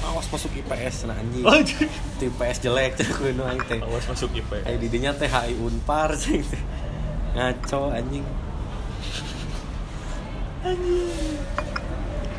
[0.08, 1.90] awas masuk IPS cenah anjing Anjing.
[1.90, 4.64] Itu IPS jelek aing teh Awas masuk IPA.
[4.64, 6.40] kayak didinya teh HI Unpar teh
[7.36, 8.24] ngaco anjing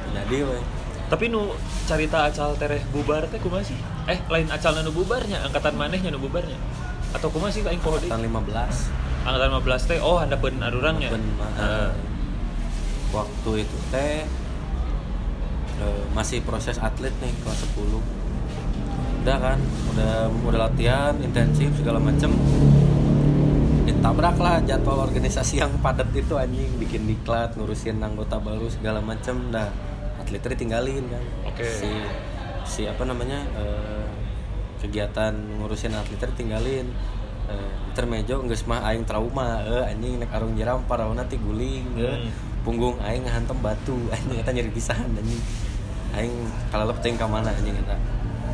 [0.09, 0.59] jadi we
[1.09, 1.57] Tapi nu
[1.89, 3.81] carita acal tereh bubar teh kumaha sih?
[4.05, 6.61] Eh, lain acal nu bubarnya, angkatan manehnya nu bubarnya.
[7.17, 8.13] Atau kumaha sih aing poho deui?
[8.13, 11.11] tahun 15 Angkatan 15 teh oh handapeun arurangnya.
[11.11, 11.25] Ben,
[11.59, 11.91] Heeh.
[13.09, 14.27] waktu itu teh
[15.79, 18.29] eh, masih proses atlet nih kelas 10
[19.19, 19.59] udah kan
[19.93, 20.15] udah
[20.47, 22.33] udah latihan intensif segala macem
[23.85, 29.53] ditabrak lah jadwal organisasi yang padat itu anjing bikin diklat ngurusin anggota baru segala macem
[29.53, 29.69] dah
[30.23, 31.67] atletnya ditinggalin kan Oke.
[31.67, 31.91] si
[32.65, 34.07] si apa namanya eh,
[34.81, 36.87] kegiatan ngurusin atletnya ditinggalin
[37.49, 42.17] eh, intermejo geus mah aing trauma eh anjing nek arung jeram paraona ti guling eh.
[42.19, 42.31] Hmm.
[42.63, 45.41] punggung aing ngahantem batu anjing eta nyeri pisan anjing
[46.11, 46.33] aing
[46.69, 47.97] kalau teuing ka mana anjing eta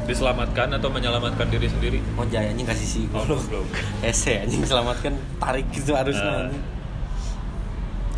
[0.05, 1.97] Diselamatkan atau menyelamatkan diri sendiri?
[2.13, 3.73] mau jaya anjing kasih si Oh, goblok goblok.
[4.05, 6.41] ese anjing selamatkan tarik gitu harusnya Ah.
[6.45, 6.65] anjing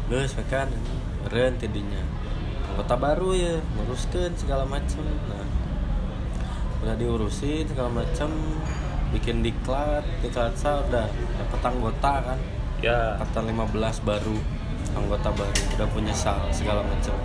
[0.06, 2.02] geus kan anjing ren tidinya
[2.70, 5.46] anggota baru ya nguruskeun segala macem nah
[6.76, 8.30] udah diurusin segala macem
[9.08, 12.38] bikin diklat diklat sa udah dapet anggota kan
[12.76, 13.16] Ya.
[13.16, 14.36] angkatan 15 baru
[14.92, 17.16] anggota baru udah punya sal segala macem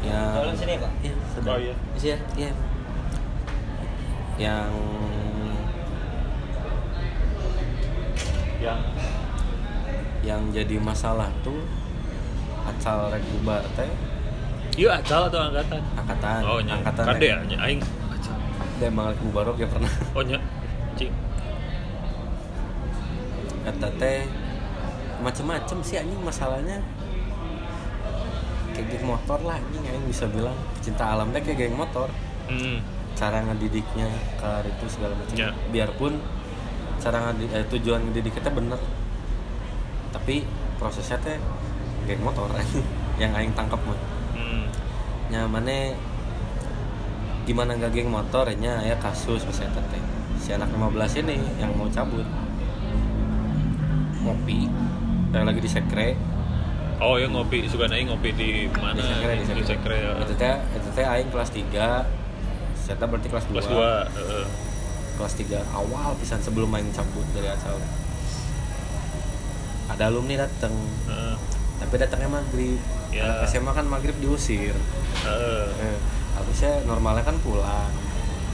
[0.00, 0.92] ya Tolong sini, Pak.
[1.02, 1.74] iya sudah Oh iya.
[1.92, 2.18] Isi ya?
[2.36, 2.52] Iya.
[4.38, 4.70] Yang
[8.56, 8.80] Yang
[10.22, 11.62] yang jadi masalah tuh
[12.64, 13.86] acal rek bubar teh
[14.76, 15.80] Iya acal atau angkatan?
[15.94, 16.74] angkatan Oh, nya.
[16.74, 17.80] angkatan Kade nya aing
[18.82, 20.36] emang rek bubar oke pernah Oh nya.
[20.94, 21.12] Cing.
[23.62, 24.22] kata teh
[25.18, 26.78] macem-macem sih anjing masalahnya
[28.70, 32.06] kayak geng motor lah anjing anjing bisa bilang cinta alam teh kayak geng motor
[32.46, 32.78] Hmm.
[33.12, 35.50] cara ngedidiknya ke itu segala macam Ya.
[35.66, 36.22] biarpun
[36.96, 38.78] cara ngedi- eh, tujuan ngedidik kita bener
[40.12, 41.34] tapi prosesnya teh
[42.06, 42.46] geng motor
[43.20, 43.98] yang aing tangkap mah
[44.30, 44.70] Hmm.
[45.26, 45.98] nyamannya
[47.46, 50.02] gimana nggak geng motor nya ya kasus misalnya teh
[50.42, 52.26] si anak 15 ini yang mau cabut
[54.26, 54.66] ngopi
[55.30, 56.08] yang lagi di sekre
[56.96, 58.96] Oh ya ngopi suka aing ngopi di mana?
[58.96, 59.96] di sekre di sekre, sekre.
[60.00, 60.12] ya.
[60.16, 61.68] itu teh itu teh aing kelas 3
[62.72, 64.16] saya berarti kelas 2 Kelas 2.
[64.16, 64.46] Heeh.
[65.20, 67.76] kelas 3 awal pisan sebelum main cabut dari asal
[69.86, 70.72] ada alumni dateng
[71.06, 71.36] Heeh.
[71.78, 72.80] tapi datangnya maghrib
[73.14, 73.22] Ya.
[73.22, 74.74] Anak SMA kan maghrib diusir
[75.24, 75.66] eh,
[76.36, 77.90] harusnya normalnya kan pulang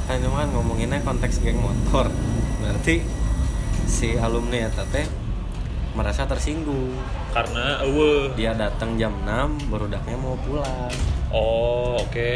[0.02, 2.10] kan cuma kan ngomonginnya konteks geng motor
[2.58, 3.02] berarti
[3.84, 5.06] si alumni ya teh
[5.92, 6.96] merasa tersinggung
[7.32, 8.32] Karena eueuh.
[8.32, 10.88] dia datang jam 6 berudaknya mau pulang
[11.28, 12.32] Oh, oke.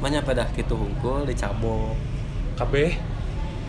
[0.00, 1.96] banyak pada gitu hungkul dicabok
[2.56, 2.92] Kabeh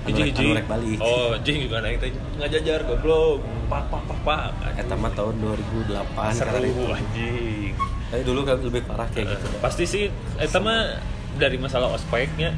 [0.02, 0.98] rek- anu rek balik.
[1.00, 3.40] Oh, jing juga naik teh ngajajar goblok.
[3.70, 4.44] Pak pak pak pak.
[4.76, 7.72] Eta mah tahun 2008 Seru anjing.
[8.12, 9.45] Tapi dulu kan lebih parah kayak gitu.
[9.47, 10.04] Eh, Pasti sih
[10.36, 11.00] eta mah
[11.39, 12.52] dari masalah ospeknya.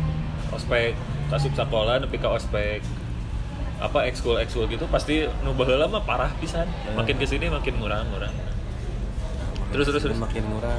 [0.49, 0.97] Ospek
[1.29, 2.81] kasup sekolah nepi ka ospek
[3.81, 6.65] apa ekskul ekskul gitu pasti nu baheula mah parah pisan.
[6.65, 6.93] Eh.
[6.97, 8.29] Makin ke sini makin murah murah.
[9.69, 10.17] Terus terus terus.
[10.17, 10.77] makin murah.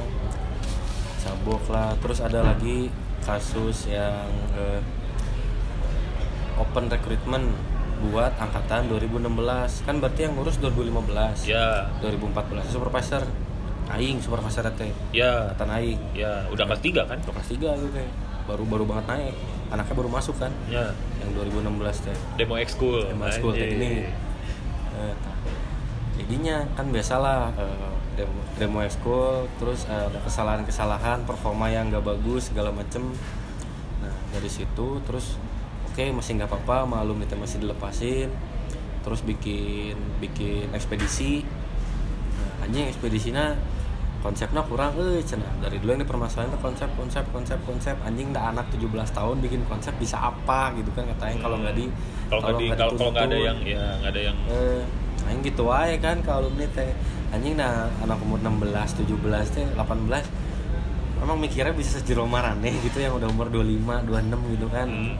[1.23, 1.95] Cabok lah.
[2.03, 2.91] Terus ada lagi
[3.23, 4.27] kasus yang
[4.59, 4.79] eh,
[6.59, 7.51] open recruitment
[8.11, 11.89] buat angkatan 2016 kan berarti yang ngurus 2015 Ya.
[12.03, 13.23] 2014 supervisor
[13.91, 14.91] aing supervisor teh.
[15.13, 15.49] Ya.
[15.53, 15.99] Angkatan aing.
[16.17, 17.21] Ya udah kelas tiga kan?
[17.21, 18.07] Udah kelas 3 gitu teh.
[18.45, 19.35] Baru baru banget naik.
[19.73, 20.51] Anaknya baru masuk kan?
[20.69, 20.93] Ya.
[21.21, 22.17] Yang 2016 teh.
[22.37, 23.05] Demo ekskul.
[23.09, 23.69] Demo ekskul Anjing.
[23.69, 23.97] teknik.
[24.95, 25.35] Eh, tah.
[26.15, 32.49] jadinya kan biasalah eh, demo demo ekskul terus eh, ada kesalahan-kesalahan performa yang gak bagus
[32.49, 33.03] segala macem.
[33.99, 35.35] Nah dari situ terus
[35.91, 38.31] oke masih nggak apa-apa malum itu masih dilepasin.
[39.03, 41.45] Terus bikin bikin ekspedisi.
[42.35, 43.53] Nah, anjing ekspedisinya
[44.25, 47.93] konsepnya kurang eh cenah dari dulu yang dipermasalahin konsep konsep konsep konsep.
[48.01, 51.85] Anjing dah anak 17 tahun bikin konsep bisa apa gitu kan katanya kalau nggak di
[52.25, 54.81] kalau nggak di kalau nggak ada yang ya nggak ada yang eh
[55.29, 56.89] anjing gitu aja kan kalau alumni teh
[57.29, 60.45] anjing nah anak umur 16 17 teh 18
[61.25, 64.87] emang mikirnya bisa sejero marane gitu yang udah umur 25 26 gitu kan.
[64.89, 65.15] Hmm,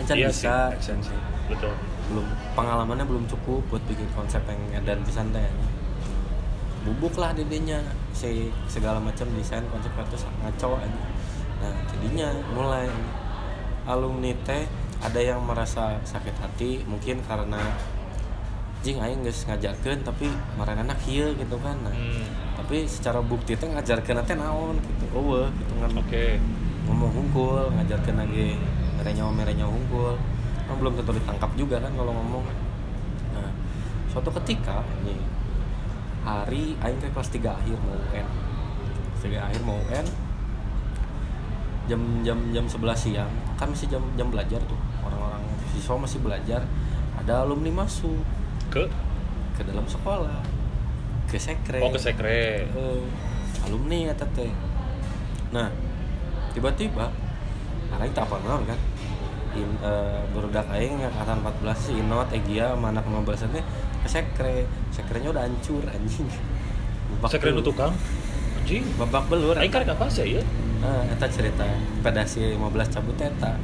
[0.00, 0.72] kan can iya bisa.
[0.80, 1.72] sih, betul.
[2.10, 5.46] Belum pengalamannya belum cukup buat bikin konsep yang edan pisan teh.
[6.86, 7.82] Bubuk lah dedenya
[8.14, 11.02] si segala macam desain konsepnya tuh ngaco aja.
[11.58, 12.86] Nah jadinya mulai
[13.90, 14.70] alumni teh
[15.02, 17.58] ada yang merasa sakit hati mungkin karena
[18.86, 21.74] jing aing geus ngajarkeun tapi marana anak kieu gitu kan.
[21.82, 22.22] Nah Hmm,
[22.54, 25.90] tapi secara bukti teh ngajarkeun teh naon gitu eueuh gitu kan.
[25.98, 26.38] Oke.
[26.86, 28.54] Ngomong hungkul ngajarkeun lagi
[29.02, 30.14] merenyaw merenyaw hungkul
[30.66, 32.46] kan belum tentu ditangkap juga kan kalau ngomong.
[33.34, 33.50] Nah
[34.06, 35.18] suatu ketika ini
[36.26, 38.26] hari aing ke kelas 3 akhir mau UN
[39.14, 40.06] kelas 3 akhir mau UN
[41.86, 43.30] jam jam jam 11 siang.
[43.54, 44.78] Kan masih jam jam belajar tuh.
[45.06, 46.62] Orang-orang siswa masih belajar.
[47.22, 48.20] Ada alumni masuk.
[48.68, 48.90] Ke?
[49.54, 50.42] Ke dalam sekolah.
[51.30, 51.80] Ke sekre.
[51.82, 52.66] Oh ke sekre.
[52.66, 53.02] Eh,
[53.66, 54.50] alumni ya tete.
[55.54, 55.70] Nah
[56.52, 57.10] tiba-tiba
[57.96, 58.78] aing tak apa kan.
[59.56, 63.64] In uh, berudak aing angkatan 14 si Inot Egia sama anak 15 teh
[64.06, 64.56] ke sekre
[64.94, 66.30] sekrenya udah hancur anjing.
[67.18, 67.90] Babak sekre nu tukang
[68.62, 68.86] anjing.
[68.94, 69.58] Babak belur.
[69.58, 70.42] Aing karek apa sih ya?
[70.86, 71.66] Ah eta cerita.
[72.06, 73.58] Pedasi 15 cabut eta.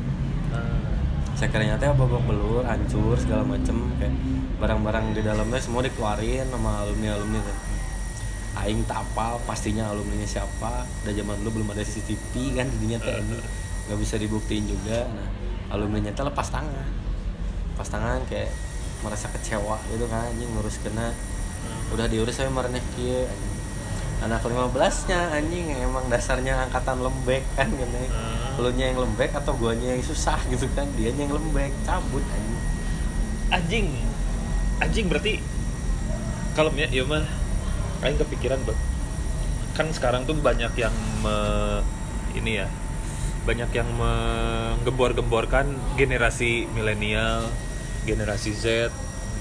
[0.51, 0.99] Nah,
[1.39, 4.11] sekrenya teh babak belur hancur segala macem kayak
[4.59, 7.59] barang-barang di dalamnya semua dikeluarin sama alumni alumni teh.
[8.53, 10.83] Aing tak apal pastinya alumni siapa.
[11.07, 13.39] Udah zaman dulu belum ada CCTV kan jadinya teh ini.
[13.87, 15.07] Nggak bisa dibuktiin juga.
[15.07, 15.29] Nah
[15.71, 16.91] alumni teh lepas tangan.
[17.73, 18.51] Lepas tangan kayak
[19.03, 21.13] merasa kecewa gitu kan anjing ngurus kena.
[21.93, 22.49] Udah diurus saya
[22.97, 23.51] kieu anjing
[24.23, 28.63] anak 15 nya anjing emang dasarnya angkatan lembek kan kan Hmm.
[28.63, 32.63] lu yang lembek atau guanya yang susah gitu kan dia yang lembek cabut anjing.
[33.51, 33.87] Anjing
[34.79, 35.43] anjing berarti
[36.55, 37.27] kalau ya ya mah.
[38.03, 38.79] Aing kepikiran Bang.
[39.73, 40.93] kan sekarang tuh banyak yang
[41.25, 41.33] me,
[42.37, 42.69] ini ya
[43.49, 47.49] banyak yang menggembor-gemborkan generasi milenial
[48.05, 48.91] generasi Z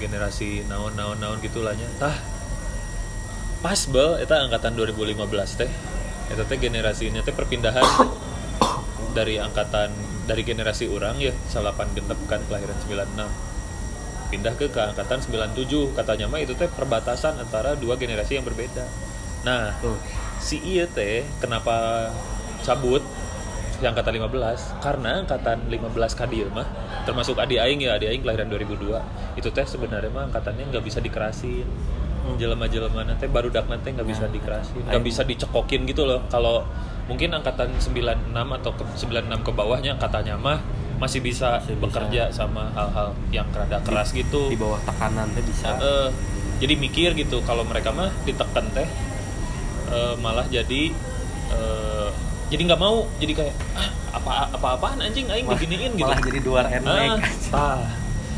[0.02, 1.86] generasi naon naon naon gitulah nya.
[1.98, 2.16] Tah
[3.62, 4.18] pas bel.
[4.18, 5.70] Eta angkatan 2015 teh.
[6.30, 7.82] Eta teh generasi teh perpindahan
[9.18, 9.92] dari angkatan
[10.26, 13.52] dari generasi orang ya salapan genep kan kelahiran 96
[14.32, 18.88] pindah ke, ke angkatan 97 katanya mah itu teh perbatasan antara dua generasi yang berbeda.
[19.44, 20.00] Nah tuh
[20.40, 22.08] si iya teh kenapa
[22.64, 23.04] cabut
[23.82, 26.62] si angkatan 15 karena angkatan 15 kadir mah
[27.02, 28.94] termasuk adi aing ya adi aing kelahiran 2002
[29.34, 31.66] itu teh sebenarnya mah angkatannya nggak bisa dikerasin.
[32.22, 32.38] Hmm.
[32.38, 34.86] jelema-jelema nanti baru dak nanti nggak bisa Nah, dikerasin.
[34.86, 36.22] Nggak bisa dicekokin gitu loh.
[36.30, 36.62] Kalau
[37.10, 38.30] mungkin angkatan 96
[38.62, 40.62] atau ke 96 ke bawahnya angkatannya mah
[41.02, 41.82] masih bisa Masih bisa.
[41.82, 44.46] bekerja sama hal-hal yang rada keras gitu.
[44.46, 45.74] di bawah tekanan teh bisa.
[45.82, 46.08] Eh,
[46.62, 48.86] jadi mikir gitu kalau mereka mah ditekan teh
[49.90, 50.94] eh, malah jadi
[51.50, 52.08] eh,
[52.52, 56.04] jadi nggak mau jadi kayak ah apa apa apaan anjing aing diginiin gitu.
[56.04, 57.80] malah jadi duar ah, enek tah.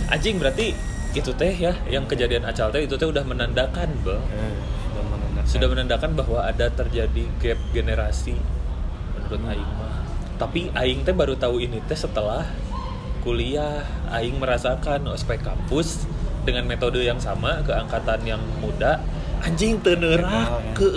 [0.06, 0.70] anjing berarti
[1.14, 4.22] itu teh ya yang kejadian acal teh itu teh udah menandakan bang.
[4.34, 4.54] Eh,
[4.90, 5.46] sudah menandakan.
[5.46, 8.34] sudah menandakan bahwa ada terjadi gap generasi
[9.14, 10.02] menurut aing mah.
[10.42, 12.42] Tapi aing teh baru tahu ini teh setelah
[13.22, 13.86] kuliah.
[14.10, 16.02] Aing merasakan ospek kampus
[16.42, 18.98] dengan metode yang sama ke angkatan yang muda.
[19.38, 20.74] Anjing tenerak ya.
[20.74, 20.88] ke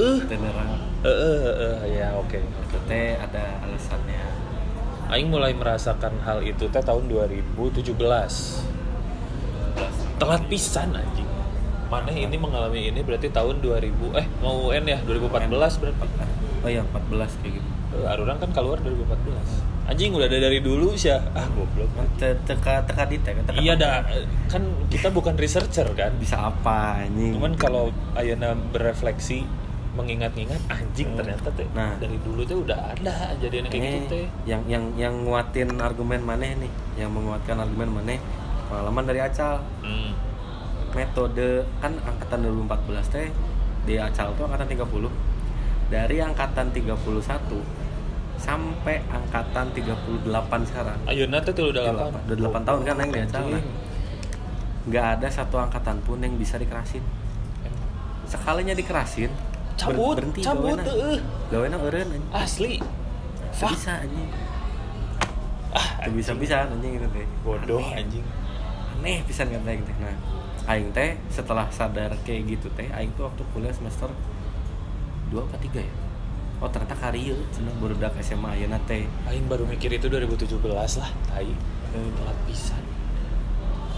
[1.05, 2.41] eh eh eh ya oke
[2.87, 4.23] teh ada alasannya.
[5.07, 7.83] Aing mulai merasakan hal itu teh tahun 2017
[10.17, 11.29] telat pisan anjing.
[11.87, 16.07] Mana ini mengalami ini berarti tahun 2000 eh mau UN ya 2014 berarti.
[16.65, 17.69] Oh iya 14 kayak gitu.
[17.95, 21.23] Eh, Arurang kan keluar 2014 anjing udah ada dari dulu sih ah.
[21.55, 21.87] Goblok.
[21.95, 24.03] Kan te- teka teka di teka teka iya dah.
[24.51, 26.11] kan kita bukan researcher kan?
[26.19, 27.39] Bisa apa anjing?
[27.39, 29.47] Cuman kalau Ayana berefleksi
[29.97, 31.19] mengingat-ingat anjing Hmm.
[31.19, 31.97] ternyata teh Nah.
[31.97, 36.21] dari dulu teh udah ada kejadian kayak gitu Ini teh yang yang yang nguatin argumen
[36.21, 38.21] maneh nih yang menguatkan argumen maneh
[38.69, 40.11] pengalaman dari Acal hmm.
[40.93, 43.27] metode kan angkatan 2014 teh
[43.89, 45.09] di Acal tuh angkatan 30
[45.89, 46.93] dari angkatan 31
[48.37, 50.29] sampai angkatan 38
[50.69, 51.73] sekarang Ayeuna teh 38.
[51.73, 53.63] udah 8 tahun kan yang di Acal nah.
[54.87, 57.01] nggak ada satu angkatan pun yang bisa dikerasin
[58.27, 59.31] sekalinya dikerasin
[59.79, 61.21] ber- Cabut, berhenti cabut teueuh.
[61.47, 62.25] gawena eureun anjing.
[62.31, 62.73] Asli.
[63.49, 64.29] Bisa anjing
[65.69, 68.01] Ah, Teu bisa bisa anjing gitu teh bodoh Aneh.
[68.01, 68.25] anjing.
[68.95, 70.15] aneh pisan kata aing teh nah
[70.67, 74.09] aing teh setelah sadar kayak gitu teh aing tuh waktu kuliah semester
[75.27, 75.93] 2 apa 3 ya
[76.57, 80.57] oh ternyata karieu cenah barudak SMA ayeuna teh Aing baru mikir itu 2017
[80.97, 81.53] lah, tai.
[81.87, 82.81] Telat pisan.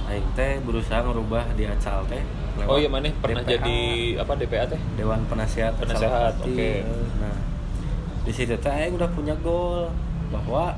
[0.10, 2.22] Aing teh berusaha ngerubah di acal teh
[2.58, 3.80] lewat Oh iya maneh pernah DPA, jadi
[4.18, 4.82] apa DPA teh?
[4.94, 6.50] Dewan Penasihat Penasehat, Pati.
[6.50, 6.72] oke.
[7.18, 7.38] nah
[8.20, 9.88] di situ teh aing udah punya goal
[10.30, 10.74] bahwa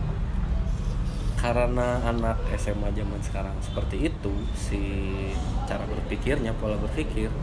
[1.35, 4.79] karena anak SMA zaman sekarang seperti itu si
[5.65, 7.33] cara berpikirnya pola berpikir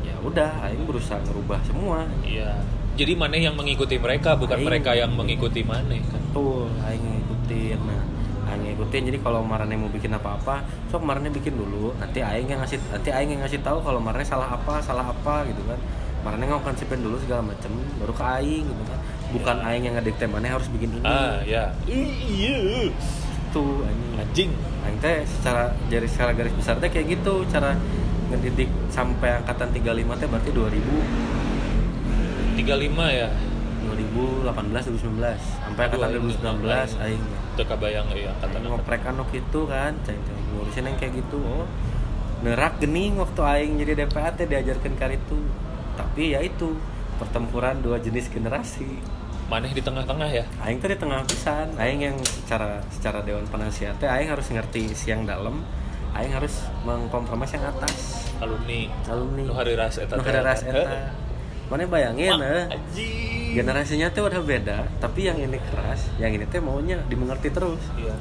[0.00, 2.62] ya udah aing berusaha ngerubah semua Iya.
[2.92, 4.68] Jadi maneh yang mengikuti mereka bukan Aing.
[4.68, 6.20] mereka yang mengikuti maneh kan.
[6.28, 7.80] Betul, aing ngikutin.
[7.80, 8.04] Nah,
[8.52, 10.60] aing ngikutin jadi kalau Marane mau bikin apa-apa,
[10.92, 11.96] sok Marane bikin dulu.
[11.96, 15.48] Nanti aing yang ngasih nanti aing yang ngasih tahu kalau Marane salah apa, salah apa
[15.48, 15.80] gitu kan.
[16.22, 18.98] Marane ngokonsepin dulu segala macem baru ke aing gitu kan.
[19.32, 19.64] Bukan Ya.
[19.72, 21.02] aing yang ngedikte maneh harus bikin ini.
[21.02, 21.72] Ah, ya.
[21.88, 22.92] Iya.
[23.50, 24.12] Itu anjing.
[24.20, 24.50] Anjing.
[24.86, 27.74] Aing teh secara dari secara garis besar teh kayak gitu cara
[28.30, 33.28] ngedidik sampai angkatan 35 teh berarti 2000 35 ya.
[33.82, 35.26] 2018 2019
[35.66, 40.16] sampai angkatan Aduh, aing 2019 aing Teu kabayang ya angkatan ngoprek anu gitu kan cai
[40.16, 41.40] teh ngurusin yang kayak gitu.
[41.40, 41.68] Oh.
[42.42, 45.36] Nerak gening waktu aing jadi DPA teh diajarkan kar itu.
[45.94, 46.72] Tapi ya itu
[47.20, 48.88] pertempuran dua jenis generasi.
[49.52, 50.48] Maneh di tengah-tengah ya.
[50.64, 51.76] aing teh di tengah pisan.
[51.76, 55.60] Aing yang secara secara dewan penasihat teh aing harus ngerti siang dalam
[56.16, 58.32] aing harus mengkompromis yang atas.
[58.40, 58.88] Alumni.
[59.12, 59.44] alumni.
[59.44, 60.16] Nu hari ras eta.
[60.16, 61.12] Nu hari ras eta.
[61.72, 62.64] Mana bayangin eh.
[63.52, 67.80] Generasinya tuh udah beda tapi yang ini keras yang ini teh maunya dimengerti terus.
[67.94, 68.16] Iya.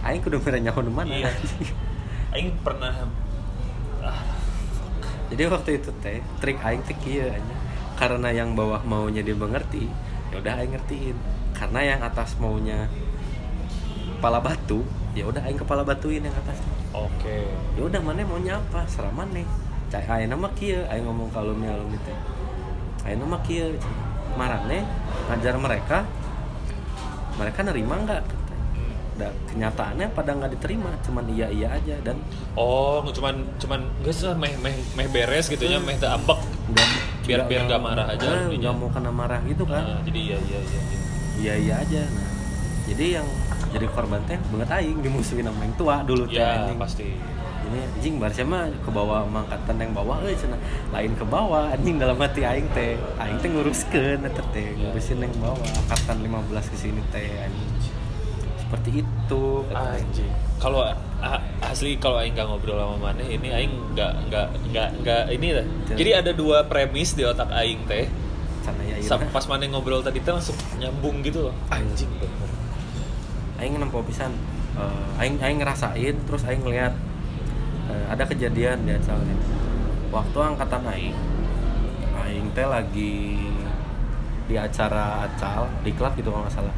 [0.00, 1.12] aing kudu mere nyaho nu mana.
[1.12, 1.28] Iya.
[2.32, 3.04] Aing pernah
[4.00, 4.22] ah,
[5.28, 7.56] jadi waktu itu teh trik aing teh kieu aja
[8.00, 9.84] karena yang bawah maunya dimengerti
[10.32, 11.16] ya udah aing ngertiin.
[11.52, 12.88] Karena yang atas maunya
[14.16, 14.80] kepala batu
[15.12, 16.56] ya udah aing kepala batuin yang atas.
[16.96, 17.44] Oke.
[17.76, 18.88] ya udah mana maunya apa?
[18.88, 19.44] Serah mana?
[19.92, 22.18] Cai aing nama kieu aing ngomong ke alumni alumni teh.
[23.04, 23.76] Aing nama kieu
[24.32, 24.84] marane
[25.28, 25.98] ngajar mereka
[27.34, 28.22] mereka nerima nggak
[29.12, 32.16] Nah, kenyataannya pada nggak diterima cuman iya iya aja dan
[32.56, 36.40] Oh, cuman cuman geus lah meh meh meh beres gitu nya meh teu ambek.
[37.28, 40.38] Biar- biar nggak marah aja Eh, nggak mau kena marah gitu kan Nah, jadi iya
[40.40, 40.80] iya iya.
[40.80, 40.98] iya.
[41.36, 42.28] iya iya aja nah
[42.88, 43.26] jadi yang
[43.70, 47.08] jadi korban teh banget aing dimusuhin sama yang tua dulu teh Ya, anjing pasti.
[47.70, 50.58] Ini anjing barisnya mah ke bawah mangkatan yang bawah euy cenah
[50.90, 55.34] lain ke bawah anjing dalam hati aing teh aing teh nguruskeun eta teh ngurusin yang
[55.38, 57.70] bawah angkatan 15 ke sini teh anjing
[58.70, 59.66] seperti itu.
[59.74, 60.30] Anjing.
[60.62, 60.86] Kalau
[61.58, 65.66] asli kalau aing nggak ngobrol sama Maneh ini aing nggak nggak nggak nggak ini lah.
[65.90, 68.06] Jadi ada dua premis di otak aing teh.
[68.86, 71.54] Ya ieu Pas Maneh ngobrol tadi teh langsung nyambung gitu loh.
[71.66, 72.50] Anjing bener.
[73.60, 74.32] aing nempo pisan
[74.80, 77.09] Eh, aing aing ngerasain terus aing ngeliat eh,
[78.10, 79.38] ada kejadian di acal nih.
[80.10, 81.18] waktu angkatan aing
[82.26, 83.38] aing teh lagi
[84.50, 86.76] di acara acal di klub gitu kalau nggak salah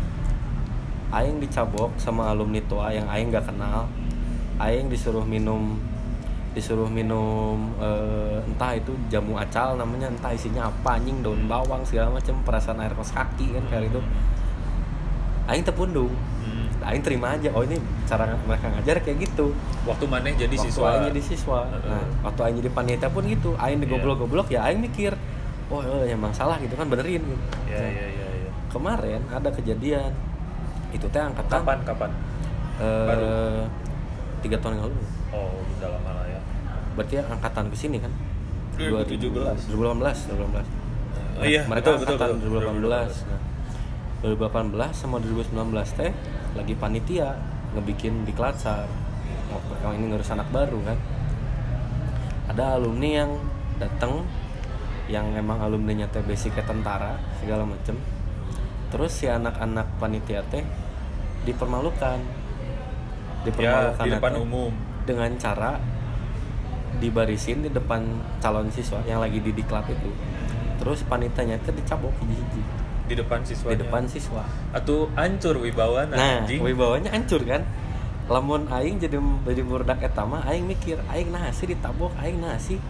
[1.12, 3.88] aing dicabok sama alumni tua yang aing nggak kenal
[4.60, 5.80] aing disuruh minum
[6.52, 12.12] disuruh minum eh, entah itu jamu acal namanya entah isinya apa anjing daun bawang segala
[12.20, 14.00] macam perasaan air kos kaki kan kayak itu
[15.48, 16.12] aing tepundung.
[16.84, 20.86] Aing terima aja oh ini cara mereka ngajar kayak gitu Waktu Maneh jadi waktu siswa.
[20.88, 21.88] aing jadi siswa Heeh.
[21.88, 23.84] nah waktu aing jadi panitia pun gitu aing Iya.
[23.84, 25.12] digoblok-goblok ya aing mikir
[25.68, 28.50] oh eh, emang salah gitu kan benerin gitu Iya Nah, iya iya iya.
[28.68, 30.12] kemarin ada kejadian
[30.90, 32.10] itu teh angkatan Kapan kapan?
[32.78, 33.26] eh, Baru?
[34.40, 34.94] tiga tahun yang lalu
[35.30, 36.40] Oh, udah lama lah ya.
[36.92, 38.12] berarti angkatan ke sini kan
[38.74, 39.28] 2017.
[39.68, 40.80] 2018 2018
[41.32, 42.60] Oh iya, mereka betul, betul, angkatan betul.
[42.84, 43.40] 2018 nah,
[44.22, 46.12] 2018 sama 2019 teh
[46.52, 47.36] lagi panitia
[47.72, 48.88] ngebikin di Klatsar.
[49.84, 50.98] Yang ini ngurus anak baru kan?
[52.52, 53.30] Ada alumni yang
[53.80, 54.24] datang
[55.08, 57.96] yang emang alumninya teh basicnya tentara segala macem.
[58.92, 60.64] Terus si anak-anak panitia teh
[61.48, 62.18] dipermalukan.
[62.20, 64.72] Ya, dipermalukan di depan umum.
[65.02, 65.80] dengan cara
[67.02, 68.04] dibarisin di depan
[68.38, 70.10] calon siswa yang lagi di diklat itu.
[70.78, 72.81] Terus panitanya teh dicabok hiji-hiji
[73.12, 73.68] Di depan siswa.
[73.76, 74.42] di depan siswa.
[74.72, 76.64] Atau hancur wibawa nah anjing.
[76.64, 77.60] wibawanya hancur kan?
[78.32, 82.80] Lamun aing jadi jadi murdak eta mah aing mikir aing sih ditabok aing sih.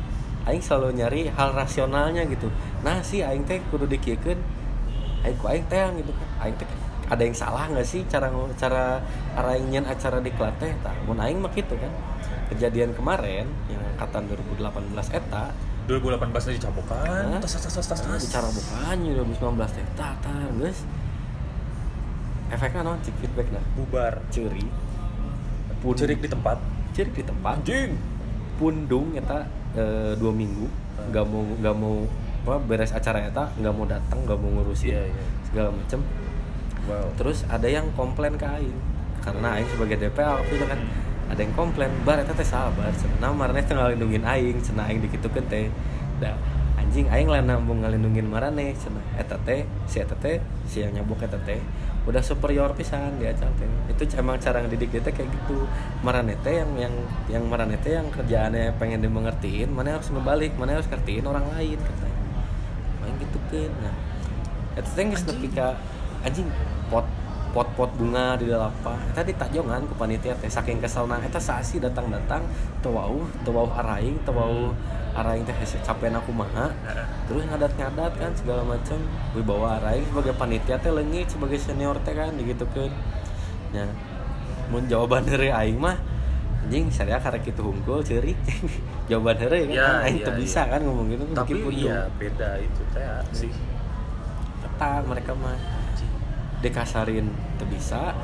[0.47, 2.47] Aing selalu nyari hal rasionalnya gitu.
[2.87, 4.39] Nah si aing teh kudu dikiekeun.
[5.27, 6.29] Aing ku aing teh gitu kan.
[6.47, 6.71] Aing teh
[7.11, 9.03] ada yang salah nggak sih cara cara
[9.35, 10.71] araingnya acara di teh?
[10.87, 11.91] Tah mun aing mah gitu kan.
[12.55, 15.51] Kejadian kemarin yang angkatan 2018 eta
[16.01, 18.97] 2018 di Cabokan tas tas tas tas tas bicara bukan
[19.37, 20.15] 2019 teh tah
[20.57, 20.81] geus
[22.53, 23.17] efeknya non cik?
[23.17, 24.21] Feedback nah bubar.
[24.29, 24.69] Curi
[25.83, 26.63] pun cerik di tempat.
[26.95, 27.59] Cerik di tempat.
[27.59, 27.99] Anjing!
[28.61, 30.69] Pundung eta e, dua minggu.
[31.11, 31.97] Nggak mau nggak mau
[32.43, 35.25] apa beres acara eta nggak mau datang nggak mau ngurusin Iya, iya.
[35.49, 36.01] segala macem.
[36.87, 37.09] Wow.
[37.19, 38.79] Terus ada yang komplain ke Aing.
[39.23, 40.79] Karena Aing sebagai DPA waktu itu kan
[41.33, 45.49] ada yang komplain bar eta teh sabar cenah marane teh ngalindungin Aing cenah Aing dikitukeun
[45.49, 45.73] teh.
[46.21, 46.37] Da
[46.77, 51.25] anjing Aing lain nambung ngalindungin marane cenah eta teh si eta teh si yang nyabuk
[51.25, 51.57] eta teh
[52.05, 53.49] udah superior pisan dia teh.
[53.89, 55.65] Itu emang cara ngedidik dia teh kayak gitu.
[56.05, 56.95] Marane teh yang yang
[57.33, 61.81] yang marane teh yang kerjaannya pengen dimengertiin mana harus ngebalik mana harus ngertiin orang lain
[61.81, 62.21] katanya.
[63.01, 63.95] Main gitu kan nah
[64.77, 65.81] itu teh geus nepi ka
[66.29, 66.49] anjing
[66.93, 67.09] pot
[67.53, 70.49] pot pot bunga di dalam apa eta ditajongan ku panitia teh.
[70.49, 72.41] Saking keselna eta sasi datang datang
[72.81, 72.97] teu
[73.45, 74.73] teu wauh araing teu wauh
[75.13, 75.53] araing teh
[75.85, 76.73] capean aku maha
[77.29, 78.99] terus ngadat ngadat kan segala macam
[79.37, 80.09] wibawa araing.
[80.09, 82.91] Sebagai panitia teh leungit sebagai senior teh kan digitukeun.
[83.77, 83.85] Nya
[84.73, 86.01] mun jawaban dari aing mah
[86.63, 88.39] anjing saya karek kitu hungkul ceurik
[89.11, 90.73] jawaban heureuy kan Ya, aing teu bisa iya.
[90.73, 93.05] kan ngomong gitu tapi iya beda itu teh
[93.37, 93.53] sih.
[94.65, 95.82] Ketat mereka mah
[96.63, 97.27] dikasarin
[97.59, 98.15] tuh bisa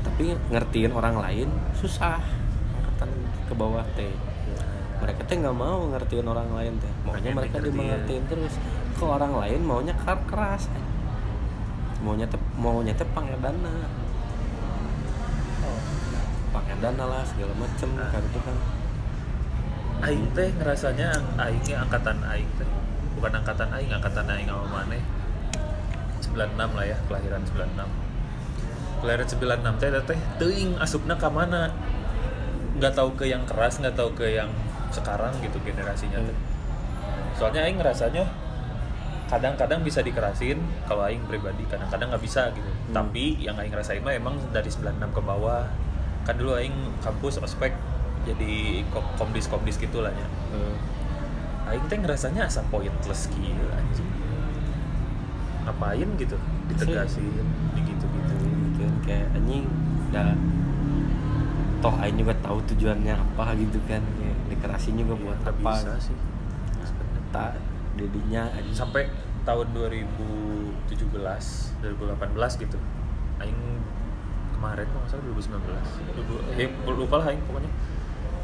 [0.00, 2.22] tapi ngertiin orang lain susah.
[2.78, 3.10] Angkatan
[3.50, 4.14] ke bawah teh.
[5.00, 6.92] Mereka teh nggak mau ngertiin orang lain teh.
[7.04, 7.74] Pengen mereka ngertiin.
[7.74, 8.54] dimengertiin terus.
[8.96, 10.70] Ke orang lain maunya kar keras.
[12.00, 13.74] Maunya teh maunya teh pangedana.
[16.50, 18.08] Pangedana lah segala macem Nah.
[18.08, 18.56] kan itu kan.
[20.00, 22.68] Aing teh ngerasanya aingnya angkatan aing teh.
[23.20, 25.19] Bukan angkatan aing angkatan aing sama maneh
[26.34, 28.10] 96 lah ya kelahiran 96
[29.00, 31.72] kelahiran 96 teh teh teuing asupna ka mana?
[32.76, 34.52] Nggak tahu ke yang keras nggak tahu ke yang
[34.92, 36.38] sekarang gitu generasinya teh.
[37.34, 38.28] Soalnya aing ngerasanya
[39.32, 42.66] kadang-kadang bisa dikerasin kalau aing pribadi kadang-kadang nggak bisa gitu.
[42.66, 42.92] Hmm.
[42.92, 45.64] tapi yang aing rasain mah emang dari 96 ke bawah.
[46.28, 47.72] Kan dulu aing kampus ospek
[48.28, 50.28] jadi kom- komdis komdis gitu lah ya.
[50.52, 50.76] Eh,
[51.72, 54.19] aing teh ngerasanya asa pointless kieu anjing
[55.60, 56.36] ngapain gitu
[56.68, 57.24] ditegasin
[57.76, 59.64] gitu gitu gitu kayak anjing
[60.10, 60.34] dah.
[61.80, 65.72] Toh Aing juga tahu tujuannya apa gitu kan ya, dikerasin juga buat nggak apa.
[65.72, 66.16] bisa sih.
[67.30, 67.56] Tak
[67.96, 69.08] dedinya sampai
[69.42, 71.00] tahun 2017
[71.80, 72.76] 2018 gitu
[73.40, 73.60] aing
[74.52, 77.70] kemarin kalau nggak salah 2019 Dulu- eh, lupa lah aing pokoknya.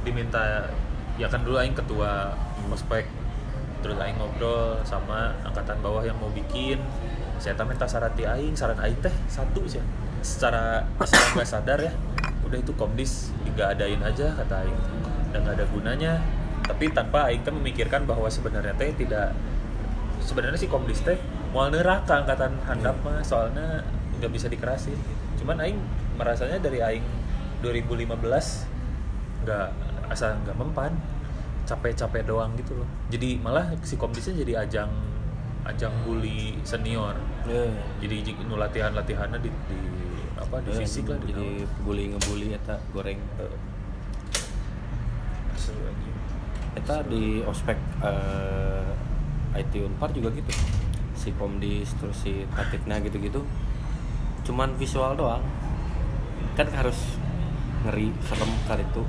[0.00, 0.72] Diminta
[1.16, 2.32] ya kan dulu aing ketua
[2.72, 3.04] ospek
[3.80, 6.80] terus aing ngobrol sama angkatan bawah yang mau bikin.
[7.36, 9.82] Saya minta saran di aing saran aing teh satu sih.
[10.24, 11.92] Secara secara nggak sadar ya
[12.46, 14.78] udah itu komdis nggak adain aja kata aing.
[15.32, 16.12] Dan nggak ada gunanya.
[16.64, 19.36] Tapi tanpa aing teh memikirkan bahwa sebenarnya teh tidak
[20.24, 21.18] sebenarnya sih komdis teh
[21.54, 23.84] mau neraka angkatan handap mah soalnya
[24.18, 24.96] nggak bisa dikerasin.
[25.36, 25.78] Cuman aing
[26.16, 27.04] merasanya dari aing
[27.60, 28.16] 2015
[29.44, 29.68] nggak
[30.10, 30.92] asal nggak mempan
[31.66, 32.88] capek-capek doang gitu loh.
[33.10, 34.88] Jadi malah si komdisnya jadi ajang
[35.66, 37.18] ajang bully senior.
[37.44, 37.66] Ya,
[37.98, 39.78] jadi nu latihan latihannya di, di
[40.38, 43.18] apa di ya, fisik lah di jadi bully ngebully eta goreng
[45.56, 46.14] anjing.
[46.76, 50.54] eta di ospek eh, IT Unpar juga gitu.
[51.18, 53.42] Si komdis terus si tatiknya gitu-gitu.
[54.46, 55.42] Cuman visual doang.
[56.54, 57.18] Kan harus
[57.82, 59.02] ngeri serem kali itu.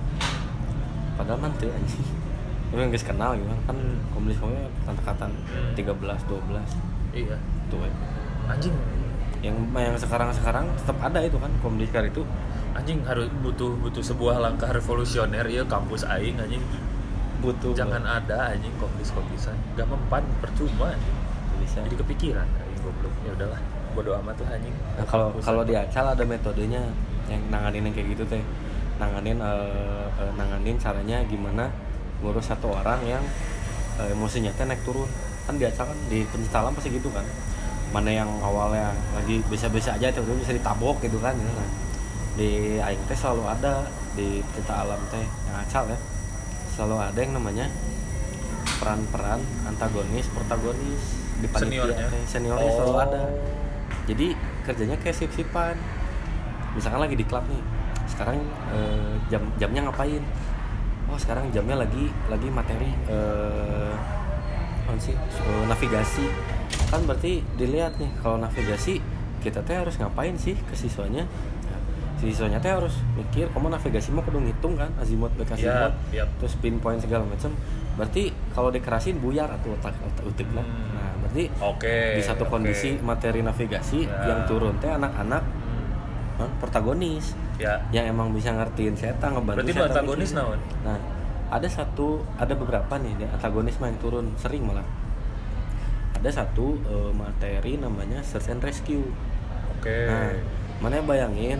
[1.18, 2.26] Padahal nanti anjing
[2.68, 3.59] tapi nggak kenal gitu kan.
[3.72, 3.78] Kan
[4.11, 5.26] komdis komdis kata-kata
[5.76, 7.38] 13 12 iya.
[7.72, 7.89] Tuh we.
[8.47, 8.76] anjing.
[9.39, 12.24] Yang yang sekarang sekarang tetap ada itu kan komdis kali itu.
[12.76, 16.61] Anjing harus butuh butuh sebuah langkah revolusioner ya kampus aing anjing.
[17.39, 21.18] Butuh jangan ada anjing komdis komdisan gak mempan percuma anjing.
[21.63, 21.82] bisa.
[21.88, 23.61] Jadi kepikiran anjing goblok ya udahlah
[23.95, 24.76] bodo amat lah anjing.
[24.76, 26.84] Nah, kalau kalau di Acal ada metodenya
[27.32, 28.43] yang nanganin yang kayak gitu teh.
[28.97, 31.70] Nanganin eh, eh, nanganin caranya gimana
[32.20, 33.24] ngurus satu orang yang
[33.97, 35.07] eh, emosinya teh naik turun.
[35.47, 37.24] Kan di Acal kan di pencinta alam pasti gitu kan.
[37.95, 41.51] Mana yang awalnya lagi biasa-biasa aja tiba bisa ditabok gitu kan gitu.
[42.36, 45.97] Di aing teh selalu ada di pencinta alam teh yang Acal ya.
[46.76, 47.65] Selalu ada yang namanya
[48.78, 51.01] peran-peran antagonis, protagonis
[51.38, 52.05] di panitia Seniornya?
[52.11, 52.22] teh.
[52.28, 52.76] Seniornya Oh.
[52.78, 53.22] selalu ada
[54.07, 54.28] jadi
[54.63, 55.76] kerjanya kayak sip-sipan
[56.74, 57.59] misalkan lagi di klub nih
[58.07, 58.39] sekarang
[58.72, 60.24] eh, jam jamnya ngapain
[61.08, 63.93] oh sekarang jamnya lagi lagi materi eh
[64.84, 66.26] apa sih eh, navigasi
[66.88, 69.03] kan berarti dilihat nih kalau navigasi
[69.38, 71.28] kita teh harus ngapain sih ke siswanya
[71.68, 71.80] Nah,
[72.18, 76.28] si siswanya teh harus mikir kamu navigasi mau kudu ngitung kan azimut azimut Yap, yap.
[76.39, 77.51] terus pinpoint segala macam
[77.93, 80.95] berarti kalau dikerasin buyar atau otak otak utik lah Hmm.
[80.95, 81.97] nah berarti Oke.
[82.16, 84.32] di satu kondisi materi navigasi Ya.
[84.32, 85.43] yang turun teh anak-anak
[86.38, 87.81] Kan, protagonis Ya.
[87.89, 90.39] yang emang bisa ngertiin setan ngebantu Berarti setan protagonis mikir.
[90.39, 90.59] naon?
[90.83, 90.97] nah
[91.47, 94.85] ada satu ada beberapa nih antagonis yang turun sering malah
[96.13, 99.05] ada satu eh, materi namanya search and rescue
[99.73, 99.97] Oke.
[100.05, 100.29] nah
[100.77, 101.57] mana bayangin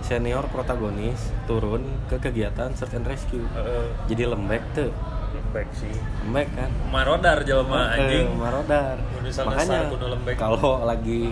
[0.00, 3.86] senior protagonis turun ke kegiatan search and rescue Heeh.
[4.08, 4.90] jadi lembek tuh
[5.30, 5.92] lembek sih.
[6.24, 8.26] lembek kan Marodar jelema Eh, anjing.
[8.32, 8.96] marodar
[9.44, 9.92] makanya
[10.34, 11.30] kalau lagi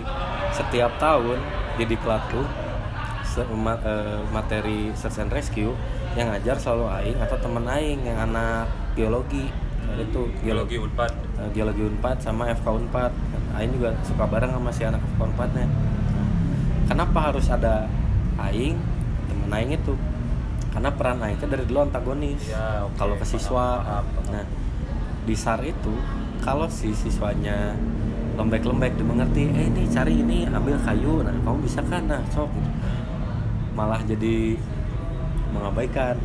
[0.49, 1.39] setiap tahun
[1.75, 2.66] di diklat tuh se-
[3.45, 5.73] ma- eh, materi search and rescue
[6.13, 9.51] yang ngajar selalu aing atau temen aing yang anak biologi.
[9.87, 11.11] Ada itu Biologi Unpad.
[11.37, 13.11] eh, geologi unpad sama FK unpad.
[13.53, 15.65] Aing juga suka bareng sama si anak FK unpadnya.
[16.85, 17.85] Kenapa harus ada
[18.39, 18.75] aing
[19.27, 19.93] temen aing itu?
[20.71, 22.41] Karena peran aing itu dari dulu antagonis.
[22.47, 22.95] Ya, oke.
[22.95, 23.81] kalau ke siswa.
[24.27, 24.45] Nah
[25.23, 25.91] di SAR itu
[26.39, 27.75] kalau si siswanya
[28.37, 31.21] lembek-lembek dimengerti eh ini cari ini ambil kayu.
[31.21, 32.05] Nah kamu bisa kan?
[32.05, 32.69] Nah sok gitu.
[33.77, 34.57] Malah jadi
[35.49, 36.17] mengabaikan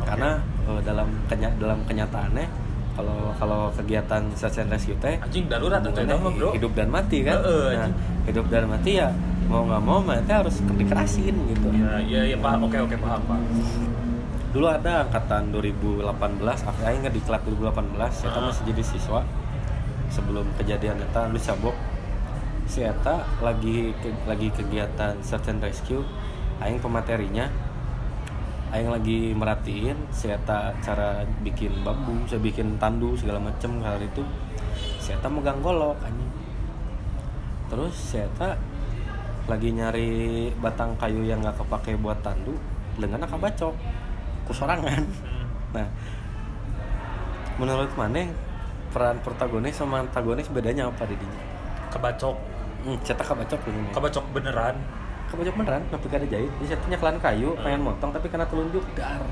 [0.00, 2.46] karena eh, dalam kenya dalam kenyataannya
[2.94, 6.54] kalau kalau kegiatan search and rescue teh Anjing darurat mah, Bro.
[6.54, 7.94] hidup dan mati kan Heeh, nah, anjing.
[8.24, 9.08] hidup dan mati ya
[9.46, 12.66] mau nggak mau mah teh harus dikerasin gitu Ya, ya, ya paham.
[12.66, 13.40] Oke, oke, paham, Pak.
[14.48, 16.00] dulu ada angkatan 2018
[16.64, 18.48] aku aing nggak diklat 2018 saya Ah.
[18.48, 19.20] masih jadi siswa
[20.08, 21.76] sebelum kejadian eta lu cabok
[22.64, 26.00] si eta lagi ke- lagi kegiatan search and rescue
[26.62, 27.46] aing pematerinya
[28.72, 34.22] aing lagi merhatiin eta cara bikin bambu saya bikin tandu segala macem kali itu
[35.06, 36.32] eta megang golok anjing
[37.70, 38.58] terus eta
[39.46, 42.58] lagi nyari batang kayu yang nggak kepake buat tandu
[42.98, 43.74] lengannya kabacok
[44.50, 45.46] kusorangan Hmm.
[45.82, 45.88] nah
[47.58, 48.28] menurut mana
[48.92, 51.42] peran protagonis sama antagonis bedanya apa di dinya
[51.92, 52.36] Kebacok.
[52.84, 54.76] hmm, cetak kabacok ini Kebacok beneran.
[55.26, 56.50] Kabacok beneran tapi kada jahit.
[56.56, 57.62] Di setnya kelan kayu Hmm.
[57.62, 58.84] pengen motong tapi karena telunjuk.
[58.92, 59.22] Dar.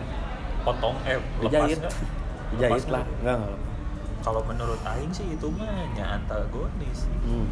[0.62, 1.78] Potong eh dijahit
[2.50, 3.02] dijahit Lepas lah.
[3.02, 3.20] nggak?
[3.20, 3.60] enggak enggak
[4.20, 7.04] Kalau menurut Aing sih itu mah nya antagonis.
[7.20, 7.46] hmm.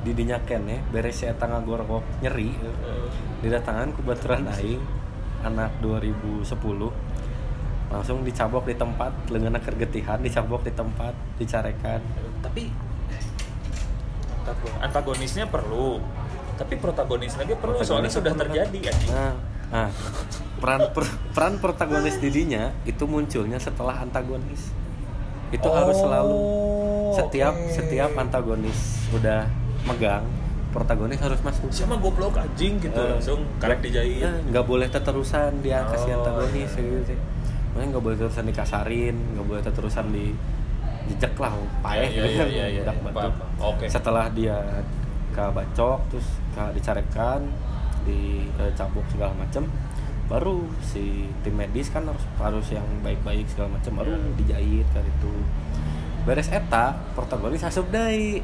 [0.00, 0.80] di dinya ken ya.
[0.90, 2.56] Beres si eta ngagorok nyeri.
[2.56, 3.06] Eh,
[3.40, 4.80] didatangan ku baturan aing
[5.40, 6.48] anak 2010
[7.90, 12.00] langsung dicabok di tempat lengan kergetihan dicabok di tempat dicarekan.
[12.40, 12.70] Tapi
[14.80, 16.00] antagonisnya perlu
[16.56, 19.32] tapi protagonisnya lagi perlu soalnya sudah terjadi kan nah,
[19.70, 19.88] nah
[20.60, 24.68] peran per- peran protagonis didinya itu munculnya setelah antagonis.
[25.50, 26.42] Itu harus selalu
[27.16, 27.72] setiap Oh, oke.
[27.74, 29.48] setiap antagonis udah
[29.88, 30.22] megang
[30.70, 31.66] protagonis harus masuk.
[31.72, 34.20] Siapa goblok anjing gitu Eh, langsung karek dijahit.
[34.22, 36.84] Nah, nggak boleh terusan dia kasih Oh, antagonis iya.
[36.84, 37.16] gitu.
[37.16, 37.18] Sih
[37.80, 40.36] nggak boleh terusan dikasarin nggak boleh terusan di
[41.06, 43.04] jejak lah paeh Iya, gitu iya, iya, iya, budak iya.
[43.06, 43.18] batu.
[43.30, 43.70] Paham.
[43.70, 43.84] Oke.
[43.86, 44.56] setelah dia
[45.30, 47.40] ke bacok terus ke dicarekan
[48.02, 49.68] dicabuk segala macam
[50.26, 51.04] baru si
[51.40, 54.34] tim medis kan harus harus yang baik-baik segala macam baru Iya.
[54.36, 55.32] dijahit kan itu
[56.20, 58.38] beres eta protagonis asup deui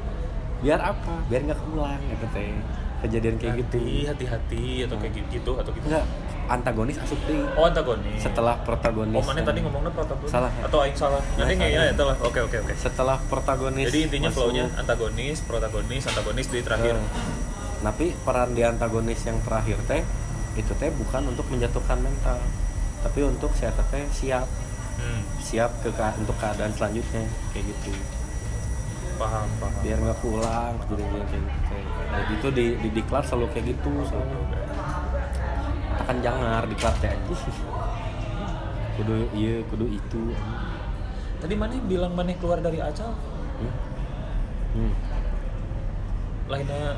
[0.58, 2.50] biar apa biar nggak keulang gitu teh
[2.98, 6.06] kejadian kayak gitu Hati, hati-hati atau kayak gitu atau gitu enggak
[6.46, 8.18] antagonis asup deui oh antagonis.
[8.22, 10.30] Setelah protagonis oh mana tadi ngomongnya protagonis?
[10.30, 10.50] Salah.
[10.62, 11.22] atau aing salah?
[11.34, 12.72] Nanti nggak ya itu lah oke oke oke.
[12.78, 16.94] Setelah protagonis jadi intinya masuk, flow-nya antagonis protagonis antagonis di terakhir.
[16.94, 17.06] Eh,
[17.82, 20.02] tapi peran di antagonis yang terakhir teh
[20.56, 22.40] itu teh bukan untuk menjatuhkan mental
[23.04, 24.46] tapi untuk saya teh siap.
[24.96, 27.92] Hmm, siap ke untuk keadaan selanjutnya kayak gitu.
[29.20, 29.80] Paham paham.
[29.84, 31.42] Biar nggak pulang kayak gitu teh.
[32.06, 34.40] nah itu di di diklat selalu kayak gitu selalu
[36.04, 37.34] akan jangar diklat teh aja.
[38.96, 40.22] Kudu iya kudu itu.
[41.36, 43.12] Tadi mana bilang mana keluar dari acal
[43.60, 43.72] hmm.
[44.76, 44.92] Hmm.
[46.46, 46.96] lainnya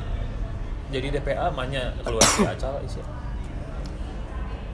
[0.89, 3.01] jadi DPA mana keluar dari acal isi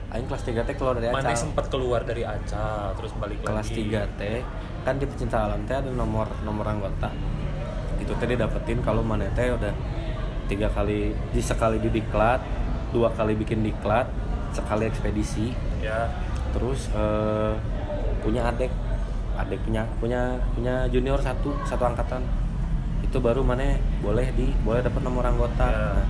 [0.06, 3.68] Aing kelas 3 teh keluar dari mana acal sempat keluar dari acal terus balik kelas
[3.74, 3.90] lagi.
[3.90, 4.38] 3 teh
[4.86, 7.10] kan di pecinta alam teh ada nomor nomor anggota.
[7.98, 9.74] Itu teh didapetin kalau mana teh udah
[10.46, 12.38] tiga kali di sekali di diklat
[12.96, 14.08] dua kali bikin diklat
[14.56, 15.52] sekali ekspedisi.
[15.84, 16.08] Ya.
[16.56, 17.52] Terus eh,
[18.24, 18.72] punya adik
[19.36, 22.24] adik punya punya punya junior satu satu angkatan.
[23.04, 25.68] Itu baru mana boleh di boleh dapat nomor anggota.
[25.68, 25.76] Ya.
[25.76, 26.04] Nah,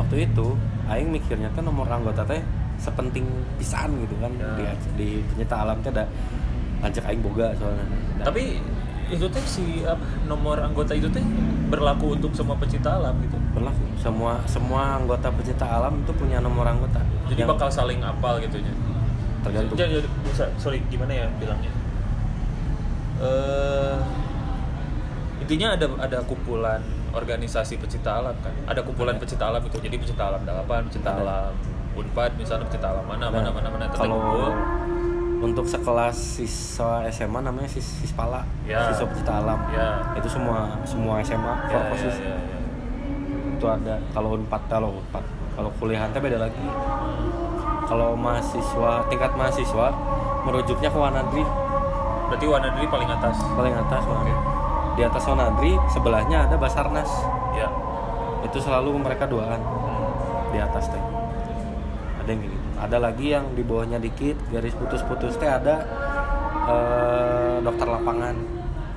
[0.00, 0.56] waktu itu
[0.88, 2.40] aing mikirnya teh nomor anggota teh
[2.80, 3.28] sepenting
[3.60, 4.32] pisan gitu kan.
[4.40, 4.56] Ya.
[4.56, 4.64] di,
[4.96, 6.08] di penyita alam teh ada
[6.80, 7.86] lanjut aing boga soalnya.
[8.24, 8.56] Tapi
[9.12, 11.20] itu teh si apa, nomor anggota itu teh
[11.68, 13.36] berlaku untuk semua pecinta alam gitu.
[13.52, 18.40] berlaku semua semua anggota pecinta alam itu punya nomor anggota Jadi Yang bakal saling apal
[18.40, 18.72] gitu ya.
[19.44, 21.72] tergantung ya, bisa, sorry gimana ya bilangnya?
[23.20, 23.96] Eh
[25.42, 26.80] intinya ada ada kumpulan
[27.12, 28.54] organisasi pecinta alam kan.
[28.64, 29.76] Ada kumpulan pecinta alam itu.
[29.76, 31.20] Jadi pecinta alam 8, pecinta Ada.
[31.20, 31.52] alam
[31.92, 34.52] Unpad misalnya pecinta alam mana Nah, mana mana mana ngumpul.
[35.42, 38.86] Untuk sekelas siswa SMA namanya sis sispala Ya.
[38.86, 39.98] siswa pecinta alam Ya.
[40.14, 42.58] itu semua semua SMA Ya, for ya, khusus ya, ya.
[43.52, 46.62] itu ada kalau unpad kalau unpad kalau kuliah teh beda lagi
[47.84, 49.86] kalau mahasiswa tingkat mahasiswa
[50.42, 51.44] merujuknya ke Wanadri
[52.24, 53.36] Berarti Wanadri paling atas.
[53.52, 54.02] paling atas.
[54.02, 54.32] Wanadri.
[54.92, 57.10] di atas Wanadri sebelahnya ada Basarnas
[57.52, 57.68] Ya.
[58.42, 59.60] itu selalu mereka duaan
[60.48, 61.02] di atas teh
[62.82, 65.86] ada lagi yang di bawahnya dikit garis putus-putus teh ada
[66.66, 68.34] eh, dokter lapangan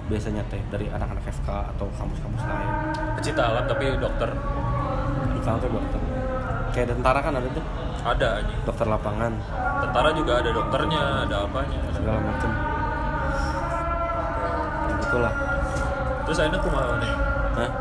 [0.10, 2.70] biasanya teh dari anak-anak FK atau kampus-kampus lain
[3.18, 4.30] Pecinta alam tapi dokter
[5.46, 6.02] sana tuh dokter
[6.74, 7.66] kayak tentara kan ada tuh
[8.06, 8.56] ada aja.
[8.66, 9.34] dokter lapangan
[9.76, 11.80] Tentara juga ada dokternya, ada apanya.
[11.86, 11.98] Ada.
[12.02, 12.52] segala macem
[15.06, 15.34] itulah
[16.26, 17.14] Terus akhirnya kumaha nih?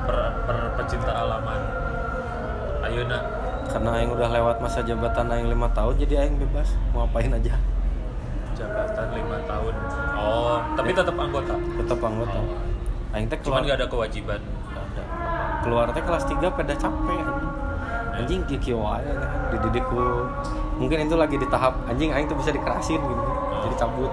[0.05, 1.61] Per, per pecinta alaman.
[2.85, 3.34] Ayeuna
[3.75, 6.79] karena Aing udah lewat masa jabatan Aing lima tahun jadi Aing bebas.
[6.95, 7.59] Mau ngapain aja.
[8.55, 9.75] Jabatan lima tahun.
[10.15, 11.59] Oh, tapi tetap anggota.
[11.59, 12.39] tetap anggota.
[13.11, 14.39] Aing teh Cuman keluar nggak ada kewajiban.
[14.71, 15.03] Nggak ada.
[15.67, 17.53] keluar teh kelas 3 pada capek anjing.
[18.15, 19.31] Anjing kiki wae kan.
[19.51, 20.23] Dididik ku
[20.79, 23.25] mungkin itu lagi di tahap anjing aing tuh bisa dikerasin gitu.
[23.67, 24.13] Jadi cabut.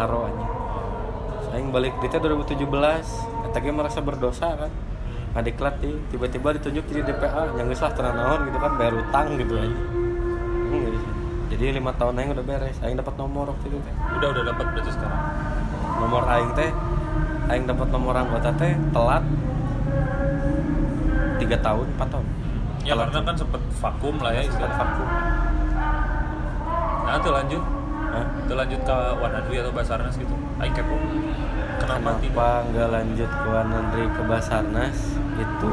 [0.00, 0.52] Haro anjing.
[1.52, 2.64] Aing balik di teh 2017
[3.44, 4.72] eta ge merasa berdosa kan
[5.34, 9.26] adiklat nih tiba-tiba ditunjuk jadi DPA yang geus lah tenang naon gitu kan bayar utang
[9.34, 9.78] gitu aja
[11.54, 14.66] jadi lima tahun aing udah beres aing dapat nomor waktu itu teh Udah udah dapat
[14.74, 15.22] berarti sekarang.
[16.02, 16.70] nomor aing teh
[17.50, 19.24] aing dapat nomor anggota teh telat
[21.38, 22.26] tiga tahun empat tahun
[22.84, 24.76] Ya Telat karena kan sempet vakum lah ya sempat istilahnya.
[24.76, 25.08] vakum
[27.04, 27.62] Nah, itu lanjut.
[28.12, 28.26] Hah?
[28.44, 30.34] Itu lanjut ke Wanadri atau Basarnas gitu.
[30.56, 30.96] Aing kepo.
[31.80, 32.32] Kenapa, tidak?
[32.32, 34.98] kenapa nggak lanjut ke Wanandri ke Basarnas
[35.36, 35.72] itu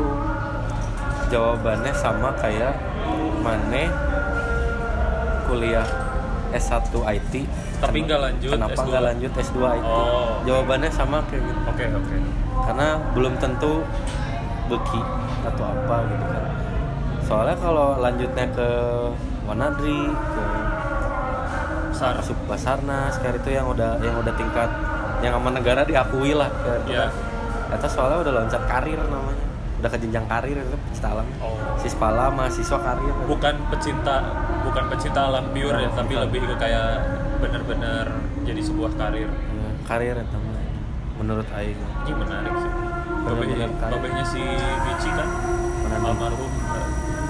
[1.28, 2.74] jawabannya sama kayak
[3.40, 3.88] Mane
[5.46, 5.88] kuliah
[6.52, 7.34] S1 IT
[7.80, 8.88] Tapi nggak lanjut kenapa S2?
[8.88, 10.38] nggak lanjut S2 IT Oh.
[10.44, 12.16] jawabannya sama kayak gitu Oke, oke.
[12.62, 13.82] karena belum tentu
[14.68, 15.02] beki
[15.44, 16.44] atau apa gitu kan
[17.22, 18.70] soalnya kalau lanjutnya ke
[19.44, 20.46] Wanadri ke
[21.92, 22.16] Sar.
[22.16, 24.70] masuk Basarnas kayak itu yang udah yang udah tingkat
[25.20, 27.08] yang sama negara diakui lah kayak gitu Ya.
[27.08, 27.12] kan.
[27.72, 29.41] Eta soalnya udah loncat karir namanya
[29.82, 31.58] udah ke jenjang karir itu pecinta alam Oh.
[31.76, 34.16] sispala mahasiswa karir bukan pecinta
[34.62, 36.24] bukan pecinta alam pure ya Oh, tapi bukan.
[36.24, 36.88] lebih ke kayak
[37.40, 38.06] bener-bener
[38.42, 40.62] jadi sebuah karir Ya, karir itu mah.
[41.18, 42.72] menurut Aing ini menarik sih
[43.22, 43.94] Bener-bener Babeh- karir.
[43.96, 44.42] babehnya si
[44.80, 45.28] Michi kan
[45.82, 46.08] Mana nih?
[46.08, 46.52] almarhum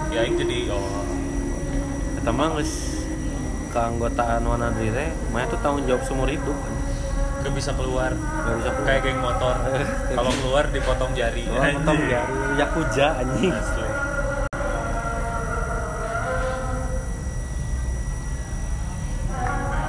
[0.10, 1.04] ya ini jadi oh
[2.18, 2.72] Eta mah geus
[3.70, 6.58] keanggotaan Wanadri teh mah itu tanggung jawab seumur hidup
[7.42, 8.12] gak bisa keluar.
[8.14, 8.88] Gak bisa keluar.
[8.88, 9.56] kayak geng motor.
[10.18, 11.44] Kalau keluar dipotong jari.
[11.50, 13.54] Oh, potong jari Yakuza anjing.
[13.54, 13.90] Asli.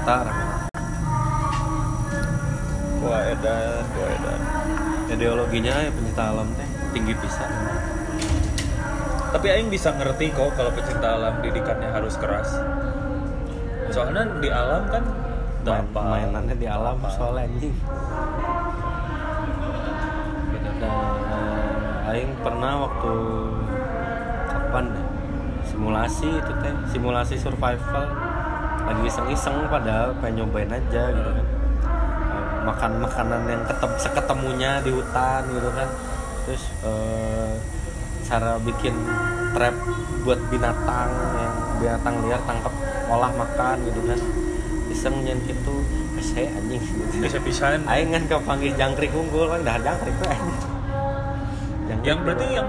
[0.03, 0.26] Tar
[3.03, 4.40] Wah edan, wah edan.
[5.11, 6.68] Ideologinya ya pencinta alam teh.
[6.94, 7.50] Tinggi pisan.
[9.32, 12.53] Tapi Aing bisa ngerti kok kalau pecinta alam didikannya harus keras.
[13.90, 15.05] Soalnya di alam kan
[15.62, 17.74] Main, mainannya di alam soalnya anjing.
[20.82, 20.98] Dan
[22.10, 23.14] Aing pernah waktu
[24.50, 25.04] kapan ya?
[25.62, 28.04] Simulasi itu teh simulasi survival.
[28.82, 31.46] Lagi iseng-iseng padahal pengen nyobain aja gitu kan.
[31.46, 35.88] Eh, makan makanan yang ketem seketemunya di hutan gitu kan.
[36.42, 37.54] Terus eh,
[38.26, 38.98] cara bikin
[39.54, 39.76] trap
[40.26, 42.74] buat binatang yang binatang liar tangkap
[43.06, 44.20] olah makan gitu kan
[44.93, 45.82] iseng nyen gitu
[46.14, 46.82] pese anjing.
[47.18, 47.82] Bisa pisan.
[47.88, 50.14] Aing kan kepanggil jangkrik unggul kan dah jangkrik.
[51.88, 52.68] Jangkrik Yang berarti yang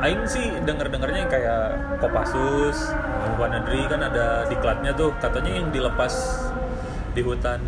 [0.00, 1.60] Aing sih denger-dengernya yang kayak
[2.00, 2.88] Kopassus,
[3.36, 5.12] Wanadri kan ada diklatnya tuh.
[5.20, 6.40] Katanya yang dilepas
[7.12, 7.60] di hutan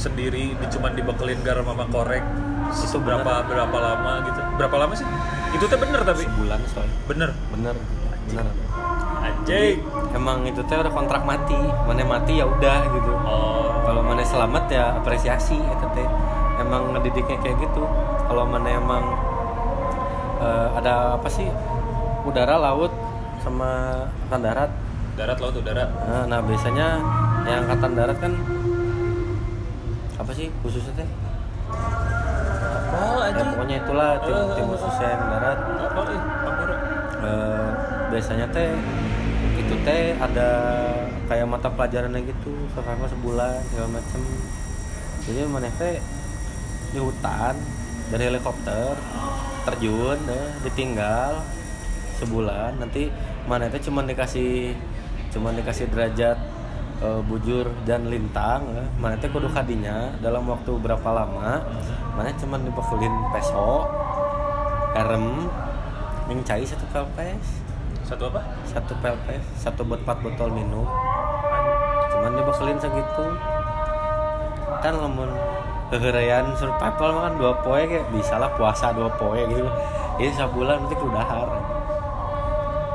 [0.00, 2.20] sendiri di cuman dibekelin garam sama korek
[2.72, 4.40] Itu berapa berapa lama gitu.
[4.56, 5.04] Berapa lama sih?
[5.52, 6.24] Itu tuh bener tapi?
[6.24, 6.96] Sebulan soalnya.
[7.04, 7.30] Bener?
[7.52, 7.76] Bener.
[8.32, 8.65] Bener
[9.46, 9.78] anjing
[10.10, 11.54] emang itu teh udah kontrak mati.
[11.86, 13.12] Mana mati ya udah gitu.
[13.22, 13.70] Oh.
[13.86, 16.08] Kalau mana selamat ya apresiasi itu teh.
[16.58, 17.86] Emang ngedidiknya kayak gitu.
[18.26, 19.04] Kalau mana emang
[20.42, 21.46] eh, ada apa sih?
[22.26, 22.90] Udara laut
[23.38, 24.70] sama angkatan darat.
[25.14, 25.84] Darat laut udara.
[26.10, 26.98] Nah, nah biasanya
[27.46, 28.32] yang angkatan darat kan
[30.18, 31.08] apa sih khususnya teh?
[32.96, 35.58] Oh ya, pokoknya itulah tim, Eh, tim khususnya yang darat.
[37.26, 37.68] Eh,
[38.10, 38.70] biasanya teh
[39.86, 40.50] teh ada
[41.30, 44.20] kayak mata pelajarannya gitu survival sebulan segala macem.
[45.22, 46.02] Jadi mana teh
[46.90, 47.54] di hutan
[48.10, 48.98] dari helikopter
[49.62, 51.38] terjun deh ditinggal
[52.18, 52.82] sebulan.
[52.82, 53.06] Nanti
[53.46, 54.74] mana teh cuma dikasih
[55.30, 56.38] cuma dikasih derajat
[57.06, 58.84] eh, bujur dan lintang ya.
[58.98, 61.62] mana teh kudu kadinya dalam waktu berapa lama
[62.16, 63.86] mana cuma dibekelin peso
[66.26, 67.62] yang cai satu pelpes
[68.02, 70.86] satu apa satu pelpes satu buat empat botol minum.
[72.12, 73.26] Cuman dibekelin segitu.
[74.82, 75.30] Kan lamun
[75.88, 79.70] keherayan survival mah kan dua poe kayak bisa lah puasa dua poe gitu.
[80.16, 81.76] Ini sebulan nanti kudu dahar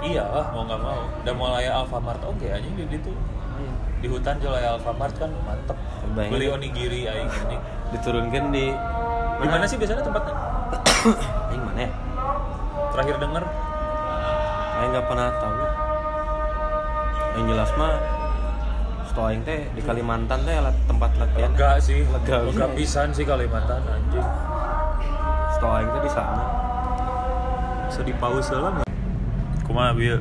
[0.02, 1.02] iya lah mau nggak mau.
[1.22, 3.14] Udah mulai Alfamart oke anjing di itu
[4.02, 5.78] di hutan jual Alfamart kan mantep.
[6.18, 6.34] Bayangin.
[6.34, 7.58] beli onigiri aing ini
[7.94, 8.74] diturunkan di
[9.42, 10.34] di mana sih biasanya tempatnya?
[11.54, 11.90] Aing mana ya?
[12.92, 13.44] terakhir denger
[14.82, 15.62] Aing nggak pernah tahu.
[17.38, 17.94] Yang jelas mah
[19.06, 20.58] setelah Aing teh di Kalimantan teh
[20.90, 21.54] tempat latihan.
[21.54, 22.02] Lega sih.
[22.02, 22.66] Lega, lega.
[22.66, 22.74] iya.
[22.74, 24.26] pisan sih Kalimantan anjing.
[25.54, 26.44] Setelah Aing teh di sana.
[27.94, 28.90] Sedih paus lah nggak
[29.70, 30.18] kumaha bieu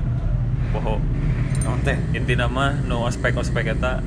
[0.77, 1.01] poho
[1.65, 1.97] Naon teh?
[2.13, 4.05] Inti nama no ospek ospek eta.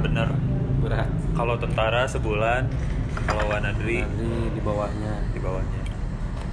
[0.00, 0.32] Bener.
[0.80, 1.12] Berat.
[1.36, 2.64] Kalau tentara sebulan
[3.28, 4.08] kalau wanadri
[4.56, 5.20] di bawahnya.
[5.36, 5.85] Di bawahnya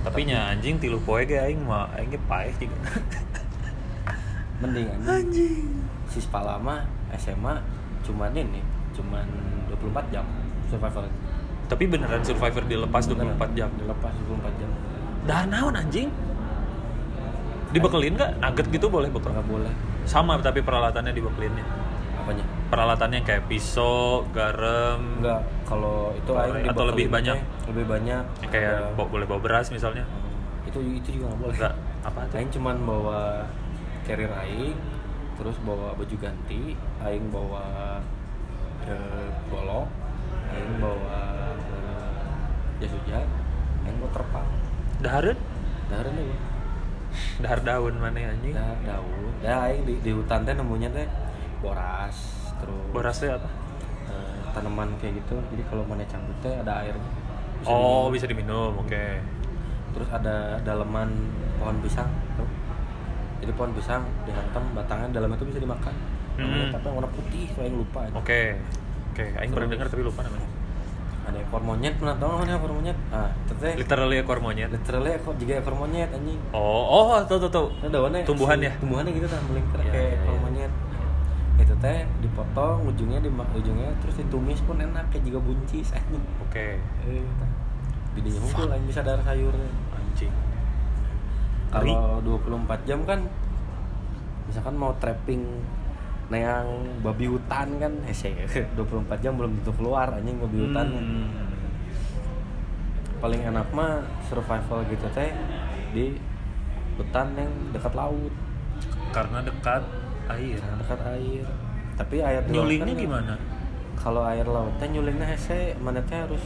[0.03, 2.99] tapi nya anjing tilu poe ge aing mah aing ge paeh juga.
[4.61, 5.67] Mending anjing.
[6.11, 6.83] Sispa lama
[7.15, 7.63] SMA
[8.03, 8.59] cuman ini
[8.93, 9.25] cuman
[9.71, 10.27] 24 jam
[10.67, 11.07] survival.
[11.71, 13.71] Tapi beneran survivor dilepas 24 jam.
[13.79, 14.69] Dilepas 24 jam.
[15.23, 16.11] Dah naon anjing?
[17.71, 18.43] Dibekelin nggak?
[18.43, 19.73] Nugget gitu boleh bekal nggak boleh.
[20.03, 21.65] Sama tapi peralatannya dibekelinnya.
[22.19, 27.37] Apanya peralatannya kayak pisau garam enggak kalau itu Atau aing lebih banyak?
[27.69, 30.01] lebih banyak kayak bawa- boleh bawa beras misalnya?
[30.03, 31.55] Hmm, itu itu juga nggak boleh.
[31.55, 33.19] Enggak apa aing cuman bawa
[34.03, 34.73] carrier aing
[35.37, 38.01] terus bawa baju ganti aing bawa
[38.83, 39.87] eh, golok
[40.49, 41.17] aing bawa
[41.53, 42.25] eh,
[42.81, 43.25] jas hujan
[43.85, 44.45] aing bawa terpal.
[44.99, 45.37] Dahareun?
[45.87, 46.41] Dahareun deh
[47.37, 48.57] dahar daun mana anjing?
[48.57, 49.29] Dah daun.
[49.39, 51.05] Dah aing di, di hutan teh nemunya teh
[51.61, 53.49] boras terus berasnya apa?
[54.07, 55.35] eh, tanaman kayak gitu.
[55.51, 56.03] Jadi kalau mana
[56.39, 57.09] teh ada airnya
[57.59, 58.11] Bisa oh diminum.
[58.11, 59.05] bisa diminum oke.
[59.93, 61.09] Terus ada daleman
[61.55, 62.49] pohon pisang tuh.
[63.39, 65.93] Jadi pohon pisang dihantam batangnya dalamnya itu bisa dimakan.
[66.33, 66.71] Hmm.
[66.71, 68.41] Tapi warna putih saya yang lupa oke
[69.13, 69.25] oke.
[69.37, 70.49] Aing pernah dengar tapi lupa namanya.
[71.23, 72.97] Ada ekor monyet pernah tahu nggak ekor monyet?
[73.07, 73.73] Ah itu teh.
[73.79, 74.69] Literally ekor monyet.
[74.73, 76.39] Literally ekor juga ekor monyet anjing.
[76.51, 77.67] Oh oh tuh tuh tuh.
[77.79, 78.27] Nah, daunnya.
[78.27, 78.73] Tumbuhan si- ya?
[78.75, 80.41] tumbuhannya gitu kan melingkar Iya, kayak iya, ekor iya.
[80.41, 80.71] monyet
[81.63, 86.23] itu teh dipotong ujungnya dimak ujungnya terus ditumis pun enak kayak juga buncis anjing.
[86.39, 86.77] Oke.
[86.77, 87.23] Eh
[88.13, 89.71] bidinya hunkul anjing bisa darah sayurnya.
[89.91, 90.33] Anjing.
[91.71, 93.25] Kalau 24 jam kan
[94.45, 95.41] misalkan mau trapping
[96.27, 96.67] neang
[96.99, 98.31] babi hutan kan hese
[98.77, 101.27] 24 jam belum tentu keluar anjing babi hutan Hmm.
[103.19, 105.31] paling enak mah survival gitu teh
[105.95, 106.19] di
[106.93, 108.33] hutan yang dekat laut.
[109.09, 109.79] Karena dekat
[110.29, 110.59] air.
[110.59, 111.45] Dekat air.
[111.93, 113.33] Tapi air nyulingnya kan- gimana?
[113.93, 116.41] Kalau air laut teh nyulingnya hese mana teh harus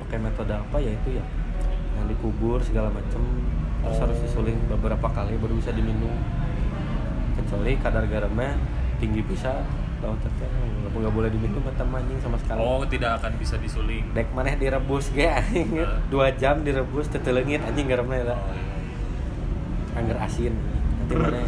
[0.00, 0.76] pakai metode apa?
[0.78, 1.24] Ya itu ya
[1.98, 3.20] yang dikubur segala macem.
[3.78, 4.02] Terus Oh.
[4.06, 6.14] harus disuling beberapa kali baru bisa diminum.
[7.34, 8.58] Kecuali kadar garamnya
[8.98, 9.62] tinggi bisa
[9.98, 10.30] laut teh
[10.88, 12.58] nggak boleh diminum kata anjing sama sekali.
[12.58, 14.02] Oh tidak akan bisa disuling.
[14.14, 15.74] Dek maneh direbus ge anjing.
[16.10, 19.98] Dua jam direbus tetelengit anjing garamnya lah oh, iya.
[19.98, 20.54] anggar asin.
[20.54, 21.46] Nanti maneh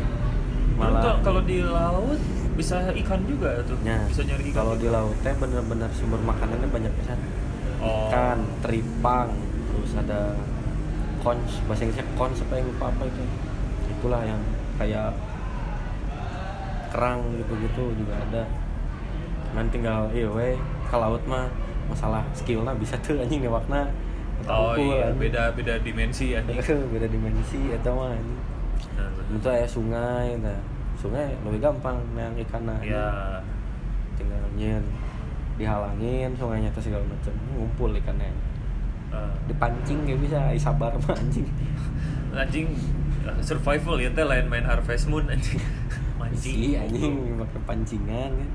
[0.81, 2.21] Malah kalau di laut
[2.57, 6.69] bisa ikan juga tuh Ya, bisa nyari ikan kalau di laut teh bener-bener sumber makanannya
[6.69, 7.21] banyak pisan
[7.81, 8.09] oh.
[8.09, 9.29] ikan, teripang,
[9.73, 10.37] terus ada
[11.21, 13.25] kons, bahasa Inggrisnya kons apa yang lupa apa itu.
[13.93, 14.41] Itulah yang
[14.81, 15.13] kayak
[16.91, 18.43] kerang gitu-gitu juga ada.
[19.53, 20.57] Man tinggal iya we
[20.89, 21.47] ke laut mah
[21.91, 23.91] masalah skillnya bisa tuh anjing newakna.
[24.49, 26.41] oh iya beda beda dimensi ya
[26.97, 28.41] beda dimensi atau mah anjing.
[29.37, 30.61] Itu aya sungai nah.
[31.01, 33.41] Sungai lebih gampang nang ikan ya
[34.21, 34.85] tinggal nyen
[35.57, 38.33] dihalangin sungainya tuh segala macam ngumpul ikannya.
[39.11, 41.49] Eh, dipancing gak bisa ai sabar mah anjing.
[42.31, 42.71] Anjing
[43.43, 45.61] survival ya teh lain main Harvest Moon anjing.
[46.21, 46.41] Mancing.
[46.41, 48.51] Si anjing pakai pancingan kan.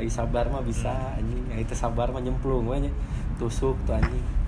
[0.00, 1.44] Ai sabar mah bisa anjing.
[1.52, 2.92] Ai teh sabar mah nyemplung we nya.
[3.36, 4.41] tusuk tuh anjing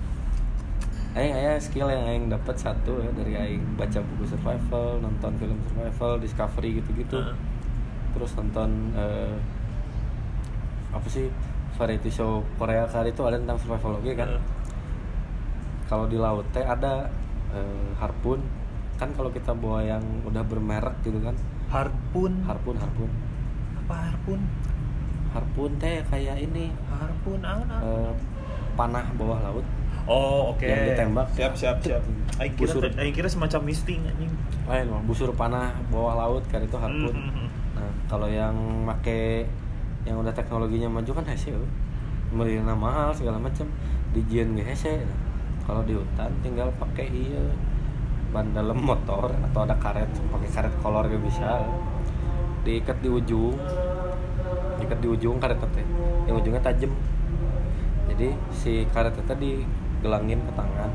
[1.15, 5.55] Aing aya skill yang aing dapat satu ya dari aing baca buku survival, nonton film
[5.71, 7.23] survival, discovery gitu-gitu.
[7.23, 7.37] Heeh.
[8.15, 9.35] terus nonton eh,
[10.95, 11.27] apa sih
[11.75, 14.27] variety show Korea kali itu ada tentang survivologi kan.
[14.27, 14.43] Heeh.
[15.87, 17.07] kalau di laut teh ada
[17.55, 18.43] eh, harpun.
[18.99, 21.35] Kan kalau kita bawa yang udah bermerek gitu kan.
[21.71, 22.43] Harpun?
[22.43, 23.11] Harpun harpun.
[23.79, 24.39] Apa harpun?
[25.31, 26.75] Harpun teh kayak ini.
[26.91, 28.11] Harpun awan eh,
[28.75, 29.63] panah bawah laut
[30.05, 30.65] oh oke.
[30.65, 31.27] Yang ditembak.
[31.33, 32.03] siap siap siap.
[32.37, 32.83] Aing kira, Busur.
[32.97, 34.31] Aing kira semacam misting anjing.
[34.65, 37.47] Lain busur panah bawah laut kan itu harpun Mhm.
[37.75, 38.55] nah kalau yang
[38.87, 39.45] make
[40.05, 41.69] yang udah teknologinya maju kan hese euy.
[42.33, 43.69] belinya mahal segala macam
[44.11, 45.01] dijian ge hese.
[45.05, 45.19] Nah,
[45.65, 47.41] kalau di hutan tinggal pakai iya.
[48.33, 51.63] Ban dalam motor atau ada karet pakai karet kolor gak bisa.
[52.67, 53.55] Diikat di ujung.
[54.81, 55.85] Diikat di ujung karet teh.
[56.27, 56.91] Yang ujungnya tajam.
[58.11, 59.63] Jadi si karet teh
[60.05, 60.91] digelangin ke tangan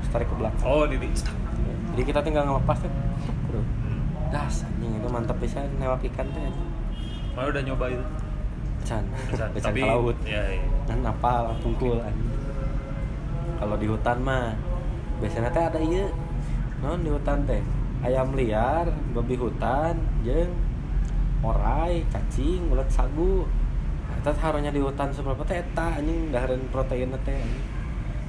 [0.00, 0.64] terus tarik ke belakang.
[0.64, 1.08] Oh di di
[1.92, 2.88] jadi kita tinggal ngelepas tuh
[3.52, 3.60] bro.
[4.32, 6.68] Das anjing itu mantap bisa newak ikan teh anjing.
[7.36, 8.04] Mana udah nyoba itu.
[8.88, 9.04] Can
[9.36, 10.16] Can, can tapi ke laut.
[10.24, 10.64] ya, ya.
[10.88, 12.00] kan apa tungkul
[13.58, 14.56] kalau di hutan mah
[15.20, 16.08] biasanya teh ada iya
[16.80, 17.60] non di hutan teh.
[18.00, 20.48] Ayam liar babi hutan jeng.
[21.44, 23.44] Orai cacing ulat sagu.
[24.08, 26.32] Nah, eta harunya di hutan seberapa teh eta anjing.
[26.32, 27.77] Dahareun protein teh anjing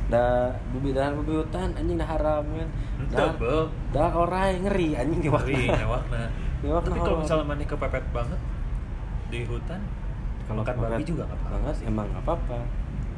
[0.09, 2.69] da babi dahar babi hutan anjing dah haram kan
[3.37, 3.69] Bel.
[3.93, 5.69] dah orai ngeri anjing di waktu Ngeri,
[6.59, 8.39] Tapi kalau misalnya maneh kepepet banget
[9.29, 9.79] di hutan,
[10.43, 12.57] kalau makan babi juga nggak apa-apa banget emang nggak apa-apa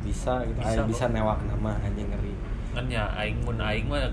[0.04, 2.34] bisa gitu Bisa bisa, newak nama anjing ngeri
[2.72, 4.12] kan ya aing mun aing mah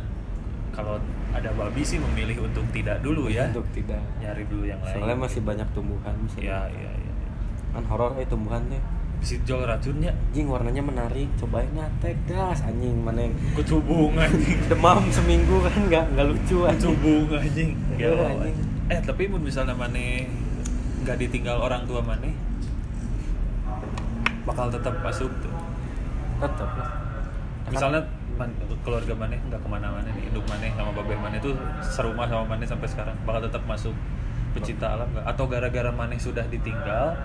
[0.70, 0.96] kalau
[1.34, 3.50] ada babi sih memilih untuk tidak dulu ya.
[3.50, 4.94] untuk tidak Nyari dulu yang lain.
[4.94, 6.92] soalnya masih banyak tumbuhan bisa Ya, ya, ya.
[6.94, 7.14] ya.
[7.74, 8.78] kan horor eh tumbuhan teh
[9.18, 10.14] Bisa jual racunnya.
[10.14, 14.58] anjing warnanya menarik cobain nate gas anjing mana yang Kecubung anjing.
[14.66, 17.70] demam seminggu kan nggak nggak lucu anjing Kecubung anjing.
[17.98, 18.56] Ya, anjing.
[18.88, 20.30] Eh, tapi mun misalnya maneh
[21.02, 22.32] nggak ditinggal orang tua maneh
[24.42, 25.52] bakal tetap masuk tuh.
[26.38, 26.90] tetap lah
[27.68, 28.00] misalnya
[28.38, 31.52] man- keluarga maneh nggak ke mana-mana nih hidup maneh sama babeh maneh tuh
[31.82, 33.92] serumah sama maneh sampai sekarang bakal tetap masuk
[34.54, 37.18] pecinta alam nggak atau gara-gara maneh sudah ditinggal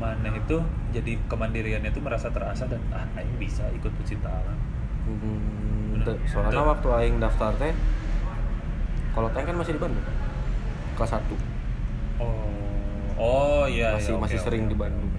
[0.00, 0.56] maneh itu
[0.90, 4.58] jadi kemandiriannya itu merasa terasa dan ah aing bisa ikut pecinta alam
[5.00, 6.22] Hmm, Bener.
[6.28, 7.72] soalnya waktu aing daftar teh
[9.10, 10.06] kalau teh kan masih di Bandung
[10.94, 11.24] kelas 1
[12.20, 12.46] oh
[13.16, 14.86] oh iya masih iya, masih sering di oke.
[14.86, 15.10] Bandung.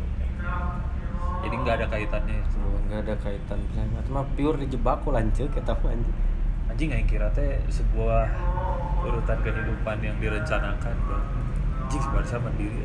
[1.41, 2.45] jadi nggak ada kaitannya ya.
[2.87, 3.59] nggak ada kaitan.
[4.13, 5.91] Mah pure dijebak ku lanceuk kita mah
[6.69, 6.93] anjing.
[6.93, 8.29] Aing kira teh sebuah
[9.01, 11.25] urutan kehidupan yang direncanakan bang
[11.83, 12.83] anjing sebenarnya mandiri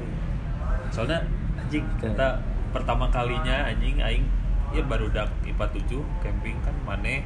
[0.90, 1.22] soalnya
[1.58, 2.28] anjing kita
[2.70, 4.24] pertama kalinya anjing aing
[4.68, 7.22] ya baru dak IPA 7 camping kan maneh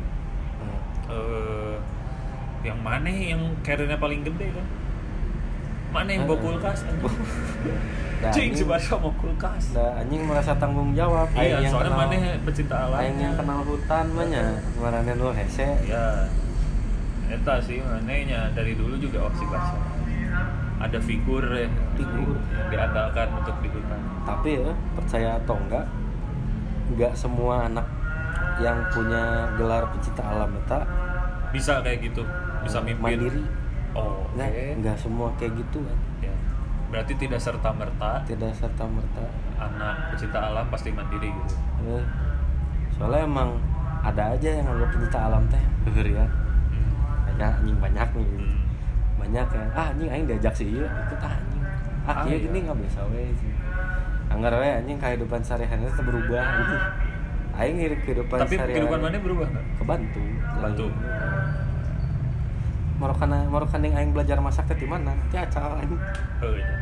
[0.57, 0.77] Hmm.
[1.09, 1.77] eh
[2.61, 4.67] yang maneh yang carrier paling gede kan?
[5.91, 6.45] Maneh yang bawa Heeh.
[6.53, 7.09] kulkas anjing.
[8.21, 9.73] Anjing- sebenarnya mau kulkas.
[9.73, 11.25] Da anjing merasa tanggung jawab.
[11.33, 14.45] Iya yang soalnya kenal- maneh pecinta alam aing yang kenal hutan mah nya
[14.77, 15.65] ngaranna nu hese.
[15.83, 16.29] Ya
[17.27, 19.81] eta sih manehnya dari dulu juga oh si Barca
[20.79, 21.65] ada figur ya.
[21.95, 22.37] Figur.
[22.53, 25.87] yang diandalkan untuk di hutan tapi ya percaya atau enggak
[26.91, 27.87] enggak semua anak
[28.61, 30.85] yang punya gelar pecinta alam eta
[31.51, 32.23] bisa kayak gitu
[32.61, 33.17] bisa eh, mimpin.
[33.17, 33.43] mandiri.
[33.97, 34.37] Oh oke.
[34.37, 35.99] enggak enggak semua kayak gitu kan.
[36.21, 36.35] Ya.
[36.91, 39.23] berarti tidak serta merta tidak serta merta
[39.57, 41.55] anak pecinta alam pasti mandiri gitu.
[41.87, 42.05] Eh,
[42.93, 43.57] soalnya emang
[44.01, 45.63] ada aja yang anggap pecinta alam teh.
[45.89, 46.27] Heueur ya.
[46.27, 46.93] Hmm.
[47.31, 48.29] banyak anjing banyak nih.
[48.37, 48.59] Hmm.
[49.17, 49.65] banyak ya.
[49.73, 51.65] Ah anjing aing diajak sih iya ikut ah anjing.
[52.05, 52.45] Ah Ah, iya iya.
[52.49, 53.53] gini nggak biasa we sih
[54.31, 56.77] anggar we anjing kehidupan sehari-hari itu berubah gitu.
[57.61, 58.75] Aing hidup kehidupan tapi sehari-hari.
[58.79, 60.23] kehidupan mana berubah nggak kebantu.
[60.39, 60.87] Kebantu.
[63.01, 65.13] Marokan Marokan yang aing belajar masak teh di mana?
[65.33, 66.01] Ti acal anjing.
[66.41, 66.77] Oh, iya.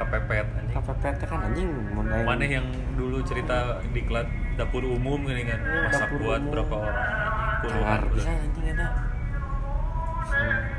[0.00, 0.76] kepepet anjing.
[1.20, 2.66] Teh kan anjing mana yang
[2.98, 4.26] dulu cerita di klat
[4.58, 5.60] dapur umum gini kan?
[5.62, 6.52] Oh, masak dapur buat umum.
[6.52, 6.98] berapa orang?
[7.60, 8.88] Puluhan bisa anjing eta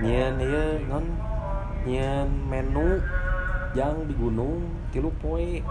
[0.01, 1.05] nyeun ieu non.
[1.81, 3.01] Nyeun menu
[3.73, 5.63] yang di gunung tilu poe.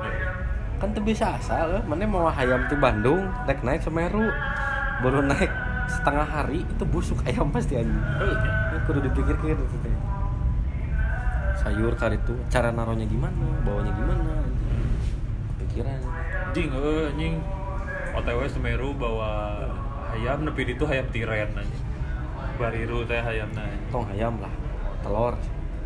[0.81, 1.85] Kan tuh bisa asal eh.
[1.85, 4.33] mana mau ayam di Bandung rek naik Semeru.
[5.05, 5.53] Baru naik
[5.91, 8.01] setengah hari itu busuk ayam pasti anjing.
[8.21, 8.51] Oh, iya.
[8.73, 9.97] ya, kudu dipikir-pikir itu teh
[11.61, 13.37] sayur kali itu cara naruhnya gimana
[13.69, 14.33] bawanya gimana
[15.61, 16.01] pikiran
[16.49, 17.35] anjing eh anjing.
[18.11, 19.63] OTW Semeru bawa
[20.17, 21.85] ayam nepi itu ayam tiren anjing.
[22.57, 23.83] Bariru teh ayam anjing.
[23.93, 24.53] Tong ayam lah
[25.05, 25.37] telur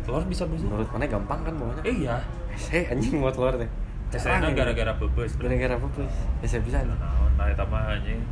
[0.07, 0.69] telur bisa busuk.
[0.69, 1.83] Menurut mana gampang kan bawanya?
[1.83, 2.23] Eh iya
[2.55, 3.69] Hese anjing mau telur teh
[4.07, 6.07] Tesena gara-gara bebes gara-gara apa tuh
[6.39, 6.79] Hese bisa.
[6.79, 6.95] anjing.
[7.35, 8.23] nah eta mah anjing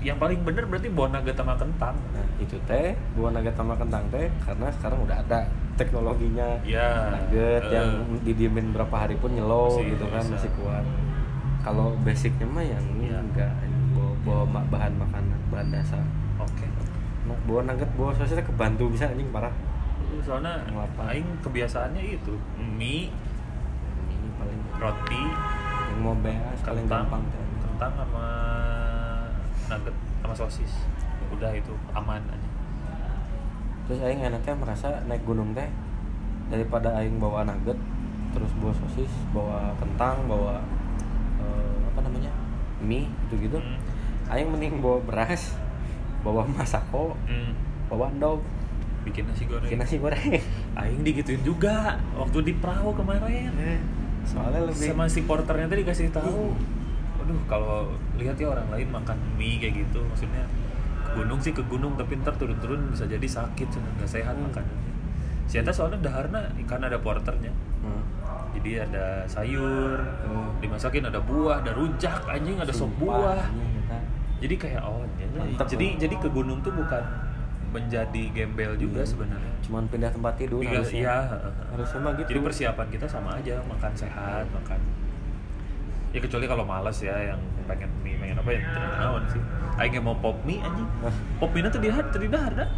[0.00, 1.92] yang paling bener berarti bawa nugget sama kentang.
[1.92, 5.44] Nah, itu teh buah naga sama kentang teh karena sekarang udah ada
[5.76, 6.56] teknologinya.
[6.64, 7.88] Ya nugget eh, yang
[8.24, 10.40] didiemin berapa hari pun nyelo gitu kan bisa.
[10.40, 10.84] masih kuat.
[11.60, 13.20] Kalau basicnya mah yang Iya.
[13.20, 13.52] enggak
[13.92, 16.00] bawa, bawa bahan makanan bahan dasar.
[16.40, 16.64] Oke.
[17.28, 19.52] Nah, bawa nugget bawa sosisnya kebantu bisa anjing parah.
[20.24, 20.64] Soalnya
[21.12, 23.12] aing kebiasaannya itu mie ini
[24.40, 25.22] paling roti
[25.92, 27.22] yang mau beas paling gampang.
[27.60, 28.24] kentang sama
[29.68, 30.72] nugget sama sosis.
[31.30, 32.48] Udah itu aman aja.
[33.86, 35.68] Terus aing enaknya merasa naik gunung teh
[36.48, 37.78] daripada aing bawa nugget
[38.30, 40.62] terus bawa sosis bawa kentang bawa
[41.38, 42.30] eh, apa namanya
[42.78, 43.78] mie gitu gitu Hmm.
[44.30, 45.58] aing mending bawa beras
[46.20, 47.56] bawa masako Hmm.
[47.88, 48.44] bawa endog.
[49.00, 49.64] Bikin nasi goreng.
[49.64, 50.36] Bikin nasi goreng.
[50.76, 53.48] Aing digituin juga waktu di perahu kemarin
[54.22, 56.52] soalnya lebih sama si porternya tadi dikasih tahu
[57.18, 57.78] aduh kalau
[58.14, 60.44] lihat ya orang lain makan mie kayak gitu maksudnya
[61.02, 64.46] ke gunung sih ke gunung tapi ntar turun-turun bisa jadi sakit nggak sehat Hmm.
[64.46, 64.92] makanannya
[65.44, 67.50] si Eta soalnya daharna karena ada porternya
[67.80, 68.02] Hmm.
[68.52, 70.54] jadi ada sayur Hmm.
[70.58, 73.98] dimasakin ada buah ada rujak anjing ada sop Sumpah, buah anjing, kita.
[74.40, 75.02] jadi kayak oh.
[75.30, 75.98] Mantep, jadi loh.
[75.98, 77.02] jadi ke gunung tuh bukan
[77.70, 79.08] menjadi gembel juga Iya.
[79.08, 81.16] sebenarnya cuman pindah tempat tidur Iya, harusnya iya.
[81.70, 84.80] harusnya mah gitu Jadi persiapan kita sama aja, makan sehat, makan.
[86.10, 89.42] Ya kecuali kalau malas ya, yang pengen mie, pengen apa ya, tidak naon sih.
[89.78, 90.88] Aing mau pop mie anjing.
[91.38, 92.68] Pop mie nanti dihar, tadi dahar dah.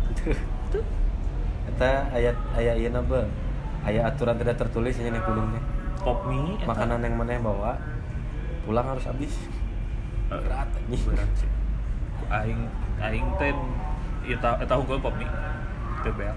[0.69, 0.85] Tuh.
[1.65, 3.25] Eta ayat ayat iya naba
[3.83, 5.65] ayat aturan tidak tertulis ini naik gunung teh
[6.05, 6.61] Pop mie.
[6.63, 7.81] makanan yang mana yang bawa
[8.63, 9.33] pulang harus habis
[10.29, 11.01] berat anjing.
[11.09, 11.49] Berat sih.
[12.29, 12.61] Aing,
[13.01, 13.57] aing teh,
[14.23, 15.29] ya tahu, tahu gue pop mie.
[16.03, 16.37] Itu beak.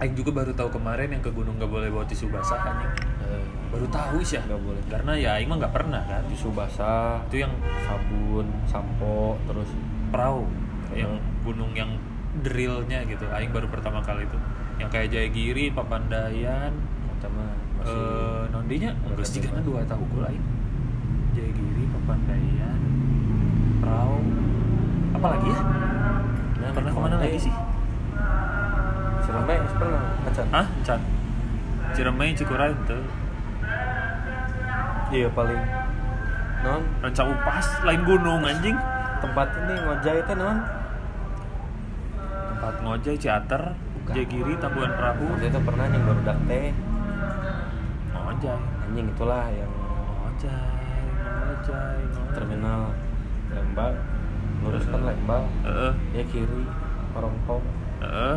[0.00, 2.88] Aing juga baru tahu kemarin yang ke gunung nggak boleh bawa tisu basah anjing.
[3.20, 4.42] Eh, Baru tahu sih ya.
[4.48, 4.82] Nggak boleh.
[4.88, 6.24] Karena ya aing mah nggak pernah kan.
[6.24, 7.52] tisu basah Itu yang
[7.84, 9.68] sabun sampo terus
[10.08, 10.48] perahu
[10.90, 11.44] yang Hmm.
[11.46, 11.94] gunung yang
[12.42, 14.38] drillnya gitu aing baru pertama kali itu
[14.78, 16.74] yang kayak Jayagiri Papandayan
[17.78, 20.42] masih eh nondinya enggak sih karena dua tahun gue lain
[21.30, 22.80] Jayagiri Papandayan
[23.78, 24.18] perahu
[25.20, 25.60] apa lagi ya?
[26.64, 27.54] Nah, pernah ke mana lagi sih.
[29.20, 31.00] Ciremai pernah acan ah Chan
[31.92, 32.98] Ciremai Cikuray itu.
[35.12, 35.60] Iya paling.
[36.64, 36.82] Non.
[37.04, 38.80] Ranca Upas lain gunung anjing.
[39.20, 40.64] Tempat ini ngojai teh non?
[42.56, 44.12] Tempat ngojek Ciater Bukan.
[44.16, 45.36] Jayagiri Tambuhan Perahu.
[45.36, 46.72] Itu pernah yang baru teh.
[48.16, 48.56] Ngojek
[48.88, 49.72] anjing itulah yang
[50.24, 50.64] ngojek
[51.44, 51.76] ngojek
[52.32, 52.96] terminal
[53.52, 54.19] Lembang
[54.60, 55.92] luruskan Lembang Heeh.
[56.12, 56.62] ya kiri
[58.00, 58.36] Heeh.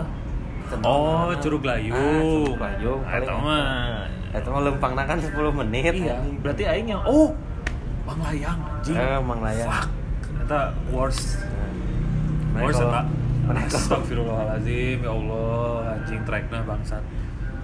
[0.64, 1.28] Tenang, Oh.
[1.38, 2.56] Curug Layung.
[2.56, 3.04] Ah, Curug.
[3.04, 3.34] Nah, eta eta.
[3.36, 4.08] mah.
[4.34, 6.36] itu mah lempang kan 10 menit Iya, anjing.
[6.42, 7.36] berarti aing yang oh,
[8.04, 8.96] Mang Layang anjing.
[8.96, 9.88] eh Mang Layang Fuck.
[10.42, 11.38] Eta worst.
[12.52, 13.02] Nah, Worst eta.
[13.44, 17.04] Mana kalau Astagfirullahalazim, ya Allah, anjing trekna bangsat.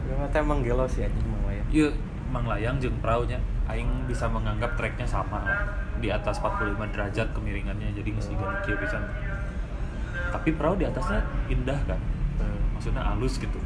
[0.03, 1.87] Gimana teh emang gelo sih anjing Mang Layang Iya,
[2.29, 5.59] Mang Layang jeung perahunya aing bisa menganggap treknya sama lah.
[5.99, 9.03] Di atas 45 derajat kemiringannya, jadi mesti ganti pisan.
[10.31, 11.19] Tapi perahu di atasnya
[11.51, 11.99] indah kan.
[12.75, 13.59] Maksudnya halus gitu.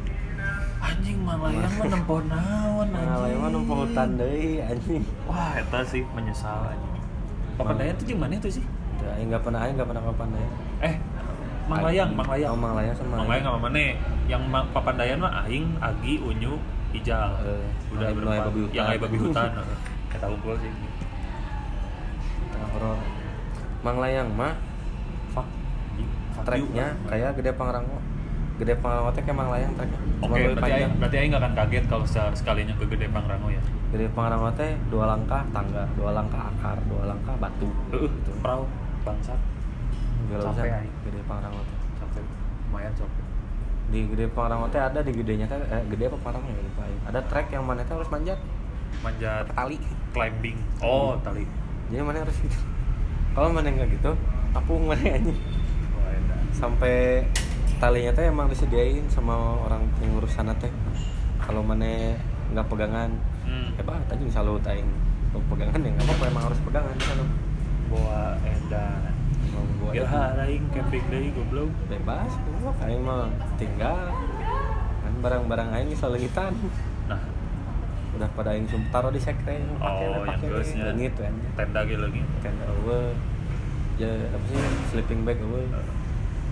[0.84, 3.22] Anjing Mang Layang mah nempo naon anjing.
[3.24, 6.88] Layang mah nempo hutan deui anjing Wah, eta sih menyesal aja.
[7.56, 8.64] Papandayan tuh gimana tuh sih?
[9.00, 10.48] Udah, aing nggak pernah aing nggak pernah kapan deh
[10.84, 10.94] Eh,
[11.70, 12.52] Mang Layang, Mang Layang.
[12.52, 13.84] Oh, Mang Layang sama Mang Layang sama mana?
[14.28, 14.42] Yang
[14.76, 16.60] Papandayan mah Aing, Agi, Unyu,
[16.92, 17.30] Ijal.
[17.40, 17.64] Eh,
[17.94, 18.52] Udah Hutan.
[18.74, 19.50] Yang Aya babi hutan.
[20.12, 20.70] Kita kumpul sih.
[22.74, 22.98] Horor
[23.80, 24.52] Mang Layang mah
[25.30, 25.46] Fuck.
[26.42, 27.98] Treknya kayak gede Pangrango
[28.54, 30.90] gede Pangrango teh kayak Mang Layang treknya Oke, lebih berarti panjang.
[30.96, 33.60] berarti Aing gak akan kaget kalau se- sekalinya ke Gede Pangrango ya.
[33.90, 38.32] gede Pangrango teh dua langkah tangga dua langkah akar dua langkah batu Gitu.
[38.38, 38.64] perahu
[39.02, 39.38] bangsat
[40.24, 40.94] Capek, aing.
[41.04, 42.22] gede Pangrango teh sampai
[42.64, 43.24] lumayan capek.
[43.84, 47.20] di gede Pangrango teh ada di gedenya teh eh, gede apa Pangrango ya lupa ada
[47.22, 48.38] trek yang mana teh harus manjat
[48.96, 49.76] Manjat tali
[50.10, 50.56] climbing.
[50.80, 51.44] Oh, tali.
[51.88, 52.58] Jadi mana harus gitu
[53.34, 54.12] kalau mana nggak gitu
[54.52, 55.34] apung mana edan.
[56.54, 57.26] sampai
[57.76, 60.70] talinya teh emang disediain sama orang yang ngurus sana teh
[61.36, 62.14] kalau mana
[62.52, 63.10] nggak pegangan
[63.44, 63.76] Hmm.
[63.76, 64.88] hebat anjing salut aing
[65.28, 67.24] Kalau pegangan ya nggak apa-apa emang harus pegangan sana
[67.92, 69.12] Bawa edan.
[69.92, 70.08] Ya
[70.40, 71.68] aing camping deui goblok.
[71.86, 73.28] bebas gua aing mah
[73.60, 74.08] tinggal
[75.04, 76.93] kan barang-barang aing selengitan Nah,
[78.14, 81.52] udah pada sum taruh di sekre pakai oh yang pakai geusnya leungit we anjing.
[81.58, 82.26] Tenda ge leungit.
[82.42, 83.10] tenda eueuh
[83.94, 84.58] ya apa sih
[84.90, 85.66] sleeping bag eueuh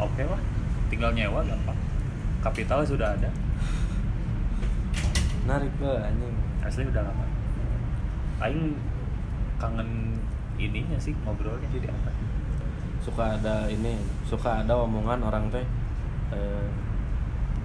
[0.01, 0.41] Oke lah,
[0.89, 1.77] tinggal nyewa gampang.
[2.41, 3.29] Kapital sudah ada,
[5.47, 6.35] narik ke anjing.
[6.65, 7.27] Asli udah lama.
[8.41, 8.75] Aing
[9.61, 10.19] kangen
[10.57, 11.69] ininya sih ngobrolnya.
[11.71, 12.11] Jadi apa?
[13.03, 15.67] suka ada ini suka ada omongan orang teh
[16.31, 16.67] eh,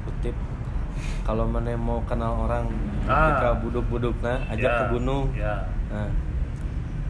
[0.02, 0.34] kutip
[1.28, 2.72] kalau mana mau kenal orang
[3.04, 3.36] Ah.
[3.36, 5.26] ketika buduk-buduk nah ajak Ya, ke gunung.
[5.36, 5.56] Ya.
[5.92, 6.08] Nah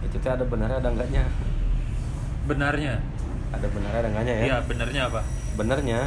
[0.01, 1.23] itu tuh ada benarnya ada enggaknya?
[2.43, 2.93] Benarnya?
[3.53, 4.43] Ada benarnya ada enggaknya ya?
[4.43, 5.21] Iya benernya apa?
[5.53, 6.01] Benernya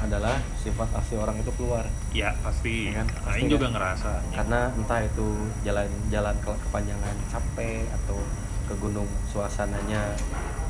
[0.00, 1.84] adalah sifat asli orang itu keluar.
[2.10, 2.88] Ya pasti.
[2.88, 3.06] Ya kan?
[3.20, 3.72] Pasti Aing juga kan?
[3.76, 4.12] ngerasa.
[4.32, 5.28] Karena entah itu
[5.60, 8.16] jalan-jalan ke kepanjangan capek atau
[8.64, 10.16] ke gunung suasananya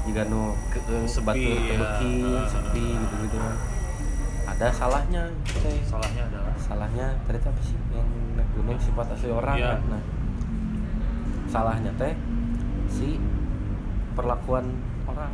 [0.03, 3.37] juga nu ke, ke tebeki Ah, sepi gitu gitu
[4.51, 9.57] ada salahnya teh salahnya adalah salahnya tadi apa sih yang naik gunung sifat asli orang
[9.57, 9.71] Iya.
[9.71, 10.03] kan nah
[11.47, 12.15] salahnya teh
[12.87, 13.17] si
[14.13, 14.67] perlakuan
[15.05, 15.33] orang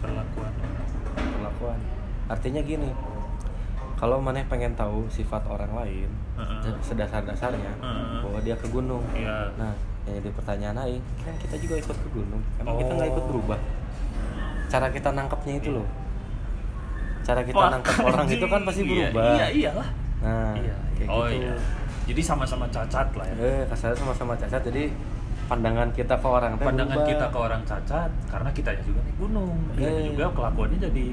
[0.00, 0.86] perlakuan orang
[1.30, 1.78] perlakuan
[2.26, 2.90] artinya gini
[3.94, 6.74] kalau maneh pengen tahu sifat orang lain Heeh.
[6.80, 8.18] sedasar-dasarnya Heeh.
[8.20, 9.52] bahwa dia ke gunung Iya.
[9.54, 9.72] nah
[10.04, 12.96] yang jadi pertanyaan aing kan kita juga ikut ke gunung emang kita Oh.
[12.98, 13.60] nggak ikut berubah
[14.66, 15.88] cara kita nangkepnya itu loh
[17.24, 19.24] cara kita Wah, nangkep orang itu kan pasti iya, berubah.
[19.32, 19.88] iya iyalah.
[20.20, 21.36] Nah iya kayak oh gitu.
[21.40, 21.54] iya.
[22.04, 23.34] Jadi sama-sama cacat lah ya.
[23.40, 24.60] Eh kasarnya sama-sama cacat.
[24.62, 24.84] Jadi
[25.44, 27.10] pandangan kita ke orang pandangan berubah.
[27.10, 29.56] kita ke orang cacat karena kita juga naik gunung.
[29.74, 30.04] Dia Eh.
[30.08, 31.06] juga kelakuannya jadi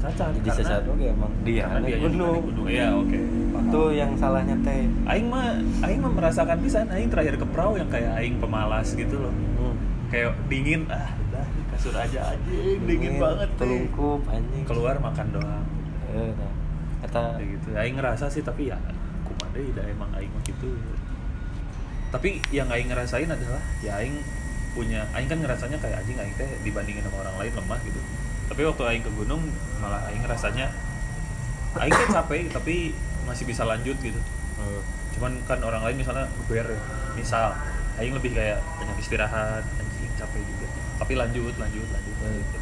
[0.00, 2.40] cacat jadi karena, cacat oke emang dia karena naik gunung.
[2.42, 2.66] gunung.
[2.66, 3.18] Iya oke
[3.52, 3.64] paham.
[3.68, 4.80] itu yang salahnya teh.
[5.06, 5.46] Aing mah
[5.80, 9.32] Aing mah merasakan pisan Aing terakhir ke perahu yang kayak Aing pemalas gitu loh.
[9.60, 9.76] Hmm.
[10.08, 11.06] kayak dingin ah
[11.80, 14.68] kasur aja anjing dingin banget telungkup anjing.
[14.68, 15.64] Keluar makan doang.
[16.12, 16.52] Eh nah
[17.00, 17.68] eta kayak gitu.
[17.72, 18.76] Aing ngerasa sih tapi ya
[19.24, 20.76] kumaha deui da emang Aing mah gitu.
[22.12, 24.20] Tapi yang Aing ngerasain adalah ya Aing
[24.76, 28.00] punya Aing kan ngerasanya kayak anjing Aing teh dibandingin sama orang lain lemah gitu.
[28.52, 29.40] Tapi waktu Aing ke gunung
[29.80, 30.68] malah Aing ngerasanya
[31.80, 32.92] Aing kan capek tapi
[33.24, 34.20] masih bisa lanjut gitu.
[34.60, 34.84] Hmm.
[35.16, 36.76] cuman kan orang lain misalnya ber ya
[37.16, 37.56] misal
[37.96, 40.59] Aing lebih kayak banyak istirahat anjing capek juga
[41.00, 42.36] tapi lanjut lanjut lanjut Hmm.
[42.36, 42.58] gitu.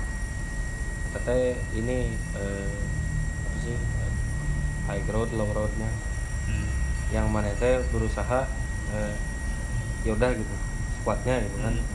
[1.11, 1.32] Kata
[1.74, 1.99] ini
[2.32, 2.70] eh,
[3.43, 3.76] apa sih
[4.86, 5.91] high road low roadnya
[6.47, 6.68] Hmm.
[7.11, 8.47] yang mana teh berusaha
[8.89, 9.12] eh,
[10.01, 10.55] ya udah gitu
[11.03, 11.86] kuatnya gitu kan Hmm.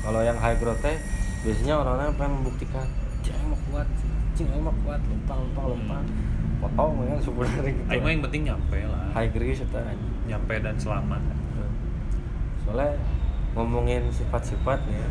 [0.00, 0.96] kalau yang high growth teh
[1.40, 2.86] biasanya orang-orang pengen membuktikan
[3.20, 3.88] cing mau kuat
[4.32, 6.04] cing mau kuat lempang lempang lempang
[6.60, 8.00] potong ya sebenarnya gitu Hmm.
[8.00, 9.80] Mah yang penting nyampe lah high grade eta
[10.24, 11.20] nyampe dan selamat
[12.62, 12.94] soalnya
[13.50, 15.10] ngomongin sifat-sifat nih ya,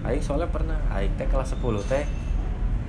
[0.00, 2.04] Aing soalnya pernah Aing teh kelas 10 teh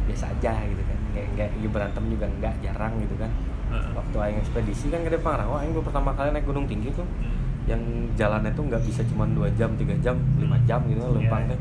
[0.03, 0.97] biasa aja gitu kan.
[1.11, 3.31] Nggak nggak berantem juga nggak jarang gitu kan.
[3.71, 7.37] Waktu Aing ekspedisi kan ke Pangrango Aing baru pertama kali naik gunung tinggi tuh Hmm.
[7.69, 7.81] yang
[8.15, 11.51] jalannya tuh nggak bisa cuma dua jam tiga jam lima jam gitu kan lempang Iya.
[11.51, 11.59] teh.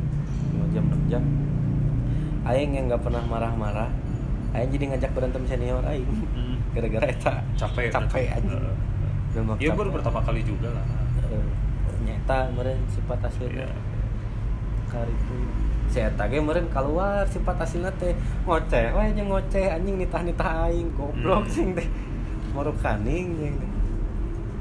[0.51, 1.23] Lima jam enam jam.
[2.43, 3.91] Aing yang nggak pernah marah-marah
[4.51, 6.09] Aing jadi ngajak berantem senior Aing.
[6.09, 6.57] Hmm.
[6.71, 7.35] gara-gara eta.
[7.55, 8.59] Capek capek aja.
[9.59, 10.83] Ya baru pertama kali juga lah.
[12.01, 13.69] Nyata meren sifat aslinya Iya.
[14.99, 15.37] Itu.
[15.91, 18.15] Saya tage meren keluar sifat aslinya teh
[18.47, 18.95] ngoceh.
[18.95, 21.51] Wah aja ngoceh anjing nitah nitah aing goblok Hmm.
[21.51, 21.87] sing teh
[22.51, 23.55] morok kaning teh.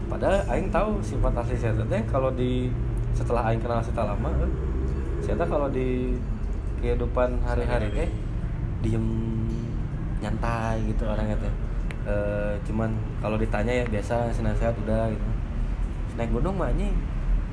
[0.10, 2.74] padahal aing tahu sifat asli saya teh kalau di
[3.14, 4.52] setelah aing kenal setelah lama eh,
[5.22, 6.18] saya kalau di
[6.82, 8.10] kehidupan hari-hari teh
[8.82, 9.06] diem
[10.18, 11.54] nyantai gitu orangnya teh.
[12.10, 12.90] Eh, cuman
[13.22, 15.30] kalau ditanya ya biasa senang sehat udah gitu.
[16.18, 16.92] Naik gunung mah anjing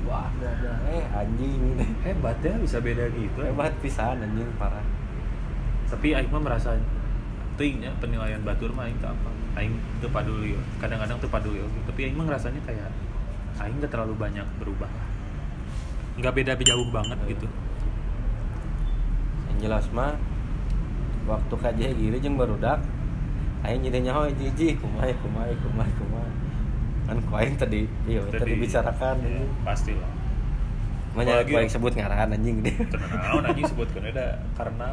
[0.07, 1.75] wah udah udah eh anjing.
[2.01, 4.81] Hebat ya bisa beda gitu hebat pisan anjing parah.
[5.87, 6.75] Tapi Aing mah merasa
[7.59, 9.29] tingnya penilaian batur mah Aing apa?
[9.59, 12.89] Aing teu paduli kadang-kadang teu paduli oke tapi Aing mah ngerasanya kayak
[13.59, 14.89] Aing gak terlalu banyak berubah.
[16.17, 17.31] Nggak beda jauh banget Iya.
[17.35, 17.47] gitu.
[19.51, 20.17] Yang jelas mah
[21.27, 22.79] waktu kajian gini jeung barudak
[23.67, 26.26] aing jadi nyaho jiji kumai kumai kumai kumai
[27.07, 30.11] kan ku aing tadi iya tadi dibicarakan ya, pasti lah
[31.15, 32.57] Makanya Apalagi- ku aing sebut ngaran anjing.
[32.61, 34.87] Dia Tenang, anjing sebutkan ada karena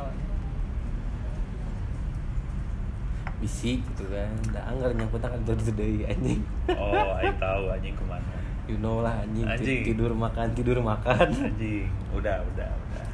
[3.37, 6.41] bisi gitu kan da anggar nyangkut kan jadi deui anjing.
[6.73, 8.37] Oh Aing tahu anjing ke mana.
[8.65, 9.85] You know lah anjing, Anjing.
[9.85, 11.29] tidur makan tidur makan.
[11.29, 13.05] Anjing udah udah udah.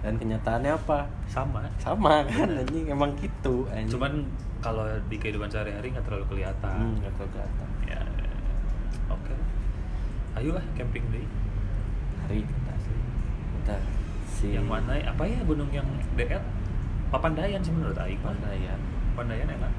[0.00, 1.04] Dan kenyataannya apa?
[1.28, 1.68] Sama.
[1.76, 3.92] Sama kan anjing emang gitu anjing.
[3.92, 4.24] Cuman
[4.60, 6.76] kalau di kehidupan sehari-hari nggak terlalu kelihatan.
[6.76, 7.68] Hmm, gak tahu kelihatan.
[7.88, 8.00] Ya.
[9.08, 9.34] Oke.
[10.36, 11.26] Ayolah camping deh
[12.24, 12.44] hari.
[12.44, 12.96] Kita asli
[13.60, 13.76] kita
[14.28, 16.44] si yang mana apa ya gunung yang dekat?
[17.10, 18.36] Papandayan sih menurut Aing mah.
[18.36, 18.78] Pandayan
[19.16, 19.72] Papandayan enak.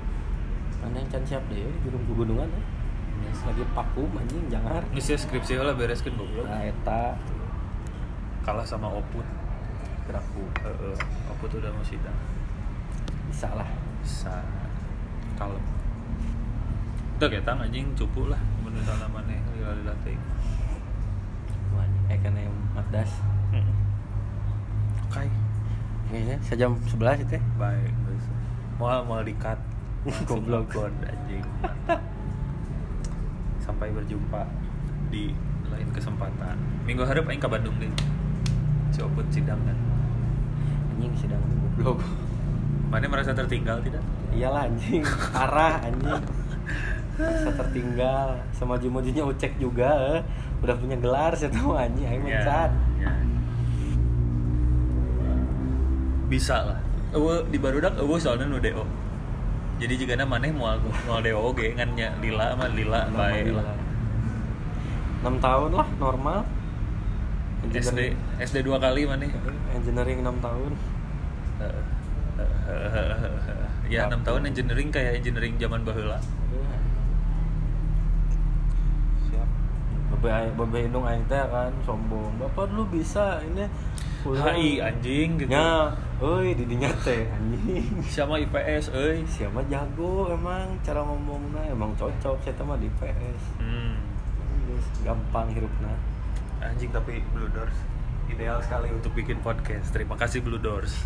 [0.82, 2.62] Mana yang can siap deh di gunung pegunungan ya.
[3.32, 4.82] Lagi paku anjing jangan.
[4.98, 6.50] Sih skripsi lah bereskan goblok.
[6.50, 7.16] Nah eta.
[8.42, 9.24] Kalah sama Oput.
[10.10, 10.98] Geraku Heeh,
[11.30, 12.18] Oput udah mau sidang.
[13.30, 13.70] Bisa lah.
[14.02, 14.42] Bisa
[15.42, 15.58] kalau
[17.18, 18.38] udah kayak tang anjing cupu lah.
[18.62, 20.18] Menurut sana mana lila lila teh
[22.22, 23.10] kena yang matdas
[25.10, 25.26] oke.
[26.12, 27.44] Kayaknya sejam 11 itu ya?
[27.58, 27.92] Baik
[28.82, 29.58] mau mau di cut
[30.02, 30.66] langsung Goblok.
[30.74, 31.46] upload anjing.
[33.62, 34.42] Sampai berjumpa
[35.14, 35.30] di
[35.70, 36.58] lain kesempatan.
[36.90, 37.94] Minggu harap aing ke Bandung deh
[38.92, 39.78] Copot sidang kan
[40.94, 42.02] anjing sidang ini goblok.
[42.92, 44.04] Mana merasa tertinggal tidak
[44.36, 45.04] iyalah anjing.
[45.36, 46.24] Arah anjing.
[47.20, 48.28] Masa tertinggal.
[48.56, 50.22] Sama maju-majunya ucek juga eh.
[50.62, 52.06] udah punya gelar saya tahu anjing.
[52.06, 52.72] Aing Ya, mencat
[53.02, 53.12] ya.
[56.32, 56.80] bisa lah.
[57.12, 58.88] Ewe di barudak Ewe soalnya nu DO
[59.82, 60.78] jadi jika maneh mau
[61.10, 63.74] mau DO oge ngan nya lila mah lila bae lah.
[65.26, 66.46] Enam tahun lah normal.
[67.68, 69.30] SD SD dua kali maneh
[69.74, 70.72] engineering 6 tahun
[73.92, 76.16] ya enam tahun engineering kayak engineering zaman baheula
[76.52, 76.76] Iya.
[79.28, 79.50] siap.
[80.56, 82.32] Babe indung aing teh kan sombong.
[82.40, 83.68] Bapak dulu bisa ini?
[84.24, 85.52] Kuliah." HI anjing gitu.
[85.52, 85.92] Nya
[86.24, 88.04] euy di dinya teh anjing.
[88.16, 89.28] Sama IPS euy?
[89.28, 91.72] Siapa jago emang cara ngomongnya?
[91.72, 93.96] Emang cocok saya mah di PS hmm.
[95.04, 95.92] Gampang hirupna.
[96.64, 97.76] Anjing tapi Blue Doors
[98.32, 99.92] ideal sekali untuk bikin podcast.
[99.92, 100.96] Terima kasih Blue Doors.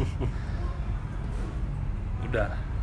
[2.29, 2.74] Udah